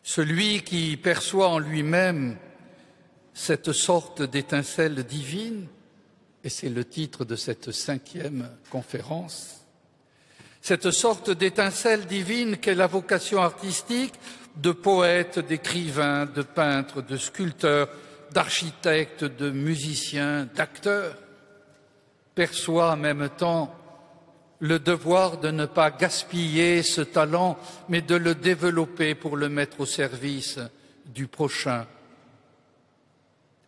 Celui 0.02 0.62
qui 0.62 0.96
perçoit 0.96 1.48
en 1.48 1.58
lui-même 1.58 2.36
cette 3.34 3.72
sorte 3.72 4.22
d'étincelle 4.22 5.04
divine, 5.04 5.66
et 6.42 6.48
c'est 6.48 6.68
le 6.68 6.84
titre 6.84 7.24
de 7.24 7.36
cette 7.36 7.70
cinquième 7.70 8.50
conférence, 8.70 9.64
cette 10.62 10.90
sorte 10.90 11.30
d'étincelle 11.30 12.06
divine 12.06 12.58
qu'est 12.58 12.74
la 12.74 12.86
vocation 12.86 13.40
artistique 13.40 14.14
de 14.56 14.72
poètes, 14.72 15.38
d'écrivains, 15.38 16.26
de 16.26 16.42
peintres, 16.42 17.02
de 17.02 17.16
sculpteurs, 17.16 17.88
d'architectes, 18.32 19.24
de 19.24 19.50
musiciens, 19.50 20.48
d'acteurs, 20.54 21.16
perçoit 22.34 22.92
en 22.92 22.96
même 22.96 23.28
temps 23.30 23.74
le 24.60 24.78
devoir 24.78 25.38
de 25.38 25.50
ne 25.50 25.66
pas 25.66 25.90
gaspiller 25.90 26.82
ce 26.82 27.00
talent, 27.00 27.58
mais 27.88 28.02
de 28.02 28.14
le 28.14 28.34
développer 28.34 29.14
pour 29.14 29.36
le 29.36 29.48
mettre 29.48 29.80
au 29.80 29.86
service 29.86 30.58
du 31.06 31.26
prochain 31.26 31.86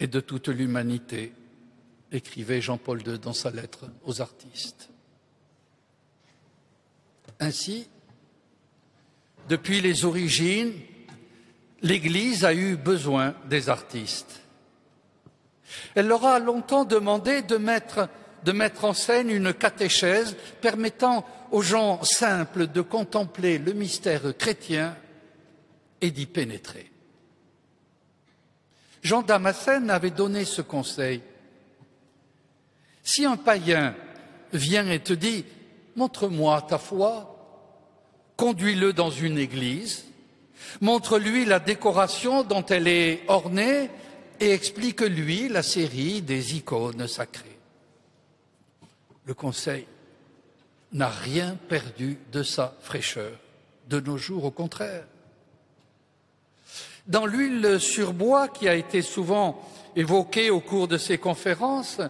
et 0.02 0.08
de 0.08 0.20
toute 0.20 0.48
l'humanité, 0.48 1.32
écrivait 2.10 2.60
Jean-Paul 2.60 3.06
II 3.06 3.18
dans 3.20 3.32
sa 3.32 3.50
lettre 3.50 3.86
aux 4.04 4.20
artistes. 4.20 4.90
Ainsi, 7.38 7.88
depuis 9.48 9.80
les 9.80 10.04
origines, 10.04 10.72
l'Église 11.82 12.44
a 12.44 12.52
eu 12.52 12.76
besoin 12.76 13.34
des 13.48 13.68
artistes. 13.68 14.41
Elle 15.94 16.08
leur 16.08 16.24
a 16.24 16.38
longtemps 16.38 16.84
demandé 16.84 17.42
de 17.42 17.56
mettre, 17.56 18.08
en 18.84 18.94
scène 18.94 19.30
une 19.30 19.52
catéchèse 19.52 20.36
permettant 20.60 21.26
aux 21.50 21.62
gens 21.62 22.02
simples 22.02 22.66
de 22.66 22.80
contempler 22.80 23.58
le 23.58 23.72
mystère 23.72 24.36
chrétien 24.36 24.96
et 26.00 26.10
d'y 26.10 26.26
pénétrer. 26.26 26.90
Jean 29.02 29.22
Damascène 29.22 29.90
avait 29.90 30.10
donné 30.10 30.44
ce 30.44 30.62
conseil. 30.62 31.22
Si 33.02 33.24
un 33.24 33.36
païen 33.36 33.94
vient 34.52 34.88
et 34.88 35.00
te 35.00 35.12
dit 35.12 35.44
Montre-moi 35.94 36.62
ta 36.62 36.78
foi, 36.78 37.36
conduis-le 38.36 38.94
dans 38.94 39.10
une 39.10 39.36
église, 39.36 40.06
montre-lui 40.80 41.44
la 41.44 41.58
décoration 41.58 42.44
dont 42.44 42.64
elle 42.64 42.88
est 42.88 43.24
ornée 43.28 43.90
et 44.40 44.50
explique-lui 44.52 45.48
la 45.48 45.62
série 45.62 46.22
des 46.22 46.56
icônes 46.56 47.06
sacrées. 47.06 47.58
Le 49.24 49.34
conseil 49.34 49.86
n'a 50.92 51.08
rien 51.08 51.56
perdu 51.68 52.18
de 52.32 52.42
sa 52.42 52.74
fraîcheur. 52.80 53.32
De 53.88 54.00
nos 54.00 54.16
jours, 54.16 54.44
au 54.44 54.50
contraire. 54.50 55.04
Dans 57.06 57.26
l'huile 57.26 57.80
sur 57.80 58.12
bois 58.12 58.48
qui 58.48 58.68
a 58.68 58.74
été 58.74 59.02
souvent 59.02 59.60
évoquée 59.96 60.50
au 60.50 60.60
cours 60.60 60.88
de 60.88 60.98
ces 60.98 61.18
conférences, 61.18 62.00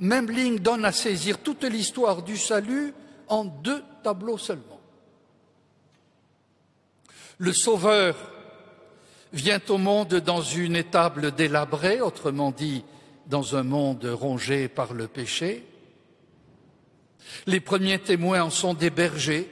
Memling 0.00 0.58
donne 0.58 0.84
à 0.84 0.92
saisir 0.92 1.38
toute 1.38 1.64
l'histoire 1.64 2.22
du 2.22 2.36
salut 2.36 2.94
en 3.28 3.44
deux 3.44 3.82
tableaux 4.02 4.38
seulement. 4.38 4.80
Le 7.38 7.52
Sauveur 7.52 8.16
vient 9.32 9.60
au 9.68 9.78
monde 9.78 10.14
dans 10.16 10.42
une 10.42 10.76
étable 10.76 11.32
délabrée, 11.32 12.00
autrement 12.00 12.50
dit, 12.50 12.84
dans 13.26 13.56
un 13.56 13.62
monde 13.62 14.04
rongé 14.04 14.68
par 14.68 14.92
le 14.92 15.08
péché. 15.08 15.64
Les 17.46 17.60
premiers 17.60 18.00
témoins 18.00 18.42
en 18.42 18.50
sont 18.50 18.74
des 18.74 18.90
bergers 18.90 19.50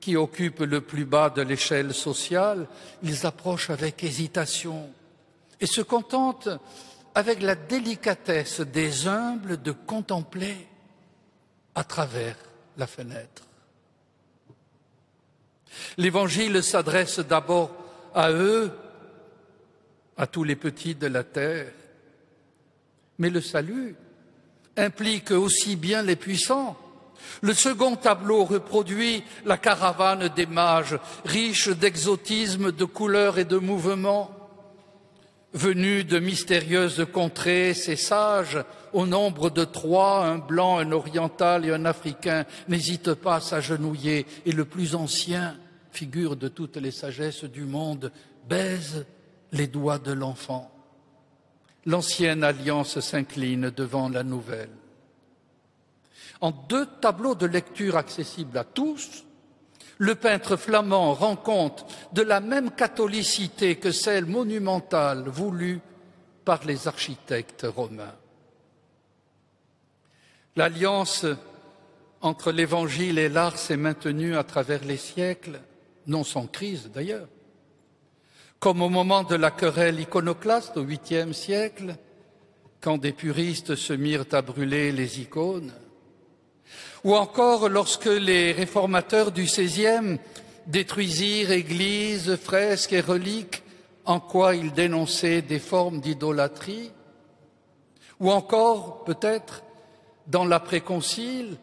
qui 0.00 0.16
occupent 0.16 0.60
le 0.60 0.80
plus 0.80 1.04
bas 1.04 1.30
de 1.30 1.42
l'échelle 1.42 1.94
sociale. 1.94 2.66
Ils 3.02 3.26
approchent 3.26 3.70
avec 3.70 4.02
hésitation 4.02 4.90
et 5.60 5.66
se 5.66 5.82
contentent 5.82 6.48
avec 7.14 7.42
la 7.42 7.54
délicatesse 7.54 8.60
des 8.60 9.06
humbles 9.06 9.60
de 9.60 9.72
contempler 9.72 10.56
à 11.74 11.84
travers 11.84 12.36
la 12.76 12.86
fenêtre. 12.86 13.42
L'Évangile 15.98 16.62
s'adresse 16.62 17.20
d'abord 17.20 17.70
à 18.14 18.30
eux, 18.30 18.70
à 20.16 20.26
tous 20.26 20.44
les 20.44 20.56
petits 20.56 20.94
de 20.94 21.06
la 21.06 21.24
terre, 21.24 21.72
mais 23.18 23.30
le 23.30 23.40
salut 23.40 23.94
implique 24.76 25.30
aussi 25.30 25.76
bien 25.76 26.02
les 26.02 26.16
puissants. 26.16 26.76
Le 27.42 27.52
second 27.52 27.96
tableau 27.96 28.44
reproduit 28.44 29.22
la 29.44 29.58
caravane 29.58 30.28
des 30.34 30.46
mages, 30.46 30.98
riche 31.24 31.68
d'exotisme, 31.68 32.72
de 32.72 32.84
couleurs 32.84 33.38
et 33.38 33.44
de 33.44 33.58
mouvements. 33.58 34.30
Venus 35.52 36.06
de 36.06 36.18
mystérieuses 36.18 37.06
contrées, 37.12 37.74
ces 37.74 37.96
sages, 37.96 38.62
au 38.92 39.04
nombre 39.04 39.50
de 39.50 39.64
trois, 39.64 40.24
un 40.24 40.38
blanc, 40.38 40.78
un 40.78 40.92
oriental 40.92 41.66
et 41.66 41.72
un 41.72 41.84
africain, 41.84 42.44
n'hésitent 42.68 43.14
pas 43.14 43.36
à 43.36 43.40
s'agenouiller, 43.40 44.26
et 44.46 44.52
le 44.52 44.64
plus 44.64 44.94
ancien, 44.94 45.56
figure 46.00 46.34
de 46.34 46.48
toutes 46.48 46.78
les 46.78 46.92
sagesses 46.92 47.44
du 47.44 47.64
monde, 47.64 48.10
baise 48.48 49.04
les 49.52 49.66
doigts 49.66 49.98
de 49.98 50.12
l'enfant. 50.12 50.70
L'ancienne 51.84 52.42
alliance 52.42 53.00
s'incline 53.00 53.68
devant 53.68 54.08
la 54.08 54.22
nouvelle. 54.22 54.70
En 56.40 56.52
deux 56.52 56.86
tableaux 57.02 57.34
de 57.34 57.44
lecture 57.44 57.98
accessibles 57.98 58.56
à 58.56 58.64
tous, 58.64 59.26
le 59.98 60.14
peintre 60.14 60.56
flamand 60.56 61.12
rend 61.12 61.36
compte 61.36 61.84
de 62.14 62.22
la 62.22 62.40
même 62.40 62.70
catholicité 62.70 63.76
que 63.76 63.92
celle 63.92 64.24
monumentale 64.24 65.28
voulue 65.28 65.80
par 66.46 66.64
les 66.64 66.88
architectes 66.88 67.66
romains. 67.68 68.16
L'alliance 70.56 71.26
entre 72.22 72.52
l'Évangile 72.52 73.18
et 73.18 73.28
l'art 73.28 73.58
s'est 73.58 73.76
maintenue 73.76 74.38
à 74.38 74.44
travers 74.44 74.82
les 74.82 74.96
siècles, 74.96 75.60
non 76.10 76.24
sans 76.24 76.46
crise 76.46 76.90
d'ailleurs. 76.92 77.28
Comme 78.58 78.82
au 78.82 78.90
moment 78.90 79.22
de 79.22 79.36
la 79.36 79.50
querelle 79.50 80.00
iconoclaste 80.00 80.76
au 80.76 80.82
huitième 80.82 81.32
siècle, 81.32 81.96
quand 82.80 82.98
des 82.98 83.12
puristes 83.12 83.76
se 83.76 83.92
mirent 83.92 84.26
à 84.32 84.42
brûler 84.42 84.92
les 84.92 85.20
icônes, 85.20 85.72
ou 87.04 87.14
encore 87.14 87.68
lorsque 87.68 88.06
les 88.06 88.52
réformateurs 88.52 89.32
du 89.32 89.44
XVIe 89.44 90.18
détruisirent 90.66 91.52
églises, 91.52 92.36
fresques 92.36 92.92
et 92.92 93.00
reliques 93.00 93.62
en 94.04 94.20
quoi 94.20 94.54
ils 94.54 94.72
dénonçaient 94.72 95.42
des 95.42 95.58
formes 95.58 96.00
d'idolâtrie, 96.00 96.90
ou 98.18 98.30
encore 98.30 99.04
peut-être 99.04 99.62
dans 100.26 100.44
l'après-concile 100.44 101.56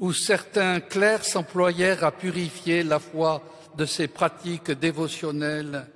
où 0.00 0.12
certains 0.12 0.80
clercs 0.80 1.26
s'employèrent 1.26 2.04
à 2.04 2.10
purifier 2.10 2.82
la 2.82 2.98
foi 2.98 3.42
de 3.80 3.86
ces 3.86 4.08
pratiques 4.08 4.72
dévotionnelles 4.72 5.86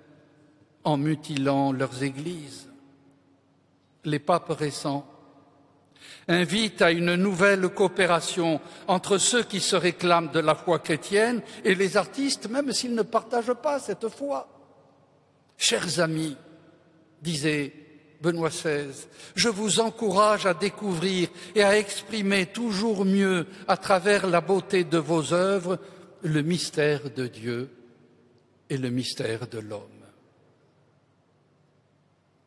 en 0.85 0.97
mutilant 0.97 1.70
leurs 1.70 2.03
églises. 2.03 2.66
Les 4.07 4.18
papes 4.18 4.57
récents 4.59 5.07
invite 6.26 6.80
à 6.80 6.93
une 6.93 7.14
nouvelle 7.14 7.68
coopération 7.68 8.59
entre 8.89 9.18
ceux 9.18 9.43
qui 9.43 9.61
se 9.61 9.76
réclament 9.76 10.30
de 10.32 10.41
la 10.41 10.55
foi 10.55 10.78
chrétienne 10.78 11.43
et 11.62 11.74
les 11.74 11.99
artistes, 11.99 12.49
même 12.49 12.72
s'ils 12.72 12.95
ne 12.95 13.03
partagent 13.03 13.61
pas 13.62 13.78
cette 13.78 14.09
foi. 14.09 14.49
Chers 15.59 16.01
amis, 16.01 16.39
disait 17.20 17.70
Benoît 18.22 18.49
XVI, 18.49 19.07
je 19.35 19.51
vous 19.51 19.80
encourage 19.80 20.47
à 20.47 20.55
découvrir 20.55 21.28
et 21.55 21.62
à 21.62 21.76
exprimer 21.76 22.47
toujours 22.47 23.05
mieux, 23.05 23.47
à 23.68 23.76
travers 23.76 24.26
la 24.26 24.41
beauté 24.41 24.85
de 24.85 24.97
vos 24.97 25.35
œuvres, 25.35 25.78
le 26.25 26.43
mystère 26.43 27.11
de 27.11 27.27
Dieu 27.27 27.70
et 28.70 28.79
le 28.79 28.91
mystère 28.91 29.47
de 29.47 29.59
l'homme. 29.59 29.83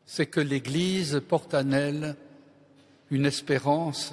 C'est 0.04 0.26
que 0.26 0.40
l'Église 0.40 1.22
porte 1.28 1.54
en 1.54 1.70
elle 1.70 2.16
une 3.10 3.26
espérance 3.26 4.12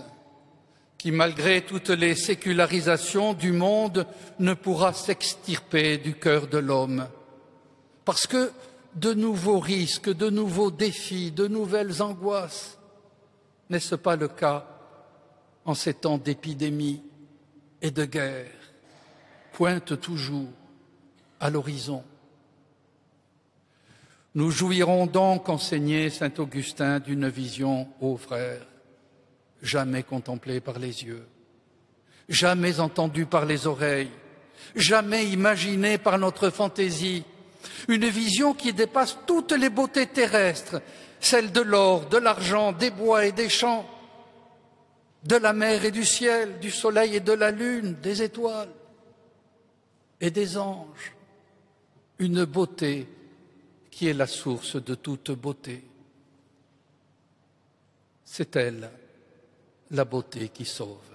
qui, 0.98 1.12
malgré 1.12 1.66
toutes 1.66 1.90
les 1.90 2.16
sécularisations 2.16 3.34
du 3.34 3.52
monde, 3.52 4.06
ne 4.40 4.54
pourra 4.54 4.94
s'extirper 4.94 5.98
du 5.98 6.14
cœur 6.14 6.48
de 6.48 6.58
l'homme. 6.60 7.08
Parce 8.06 8.28
que 8.28 8.52
de 8.96 9.14
nouveaux 9.14 9.60
risques, 9.60 10.14
de 10.14 10.30
nouveaux 10.30 10.72
défis, 10.72 11.32
de 11.32 11.48
nouvelles 11.48 12.02
angoisses, 12.02 12.78
n'est-ce 13.70 13.96
pas 13.96 14.16
le 14.16 14.28
cas 14.28 14.68
en 15.66 15.74
ces 15.74 15.96
temps 15.96 16.20
d'épidémie 16.20 17.02
et 17.82 17.92
de 17.92 18.06
guerre, 18.06 18.65
pointent 19.56 20.02
toujours 20.02 20.50
à 21.40 21.50
l'horizon. 21.50 22.04
Nous 24.36 24.52
jouirons 24.52 25.06
donc, 25.06 25.48
enseignait 25.48 26.10
saint 26.10 26.34
Augustin, 26.40 27.00
d'une 27.00 27.30
vision, 27.30 27.88
ô 28.02 28.18
frères, 28.18 28.68
jamais 29.62 30.04
contemplé 30.04 30.60
par 30.60 30.78
les 30.78 31.06
yeux, 31.06 31.26
jamais 32.28 32.82
entendu 32.82 33.26
par 33.26 33.46
les 33.46 33.66
oreilles, 33.66 34.12
jamais 34.76 35.26
imaginé 35.26 35.98
par 35.98 36.20
notre 36.20 36.50
fantaisie, 36.50 37.24
une 37.88 38.10
vision 38.10 38.54
qui 38.54 38.74
dépasse 38.74 39.18
toutes 39.26 39.54
les 39.54 39.70
beautés 39.70 40.08
terrestres, 40.08 40.82
celles 41.22 41.54
de 41.54 41.62
l'or, 41.62 42.10
de 42.10 42.18
l'argent, 42.18 42.74
des 42.74 42.92
bois 42.92 43.26
et 43.26 43.32
des 43.32 43.50
champs, 43.50 43.90
de 45.24 45.38
la 45.38 45.54
mer 45.54 45.86
et 45.86 45.92
du 45.92 46.04
ciel, 46.04 46.60
du 46.60 46.72
soleil 46.72 47.16
et 47.16 47.22
de 47.22 47.32
la 47.32 47.52
lune, 47.52 47.96
des 48.04 48.22
étoiles 48.22 48.68
et 50.20 50.32
des 50.32 50.58
anges, 50.58 51.14
une 52.20 52.46
beauté 52.46 53.08
qui 53.92 54.08
est 54.08 54.14
la 54.14 54.28
source 54.28 54.76
de 54.76 54.96
toute 54.96 55.32
beauté. 55.32 55.84
C'est 58.24 58.56
elle 58.56 58.90
la 59.92 60.06
beauté 60.06 60.50
qui 60.50 60.66
sauve. 60.66 61.15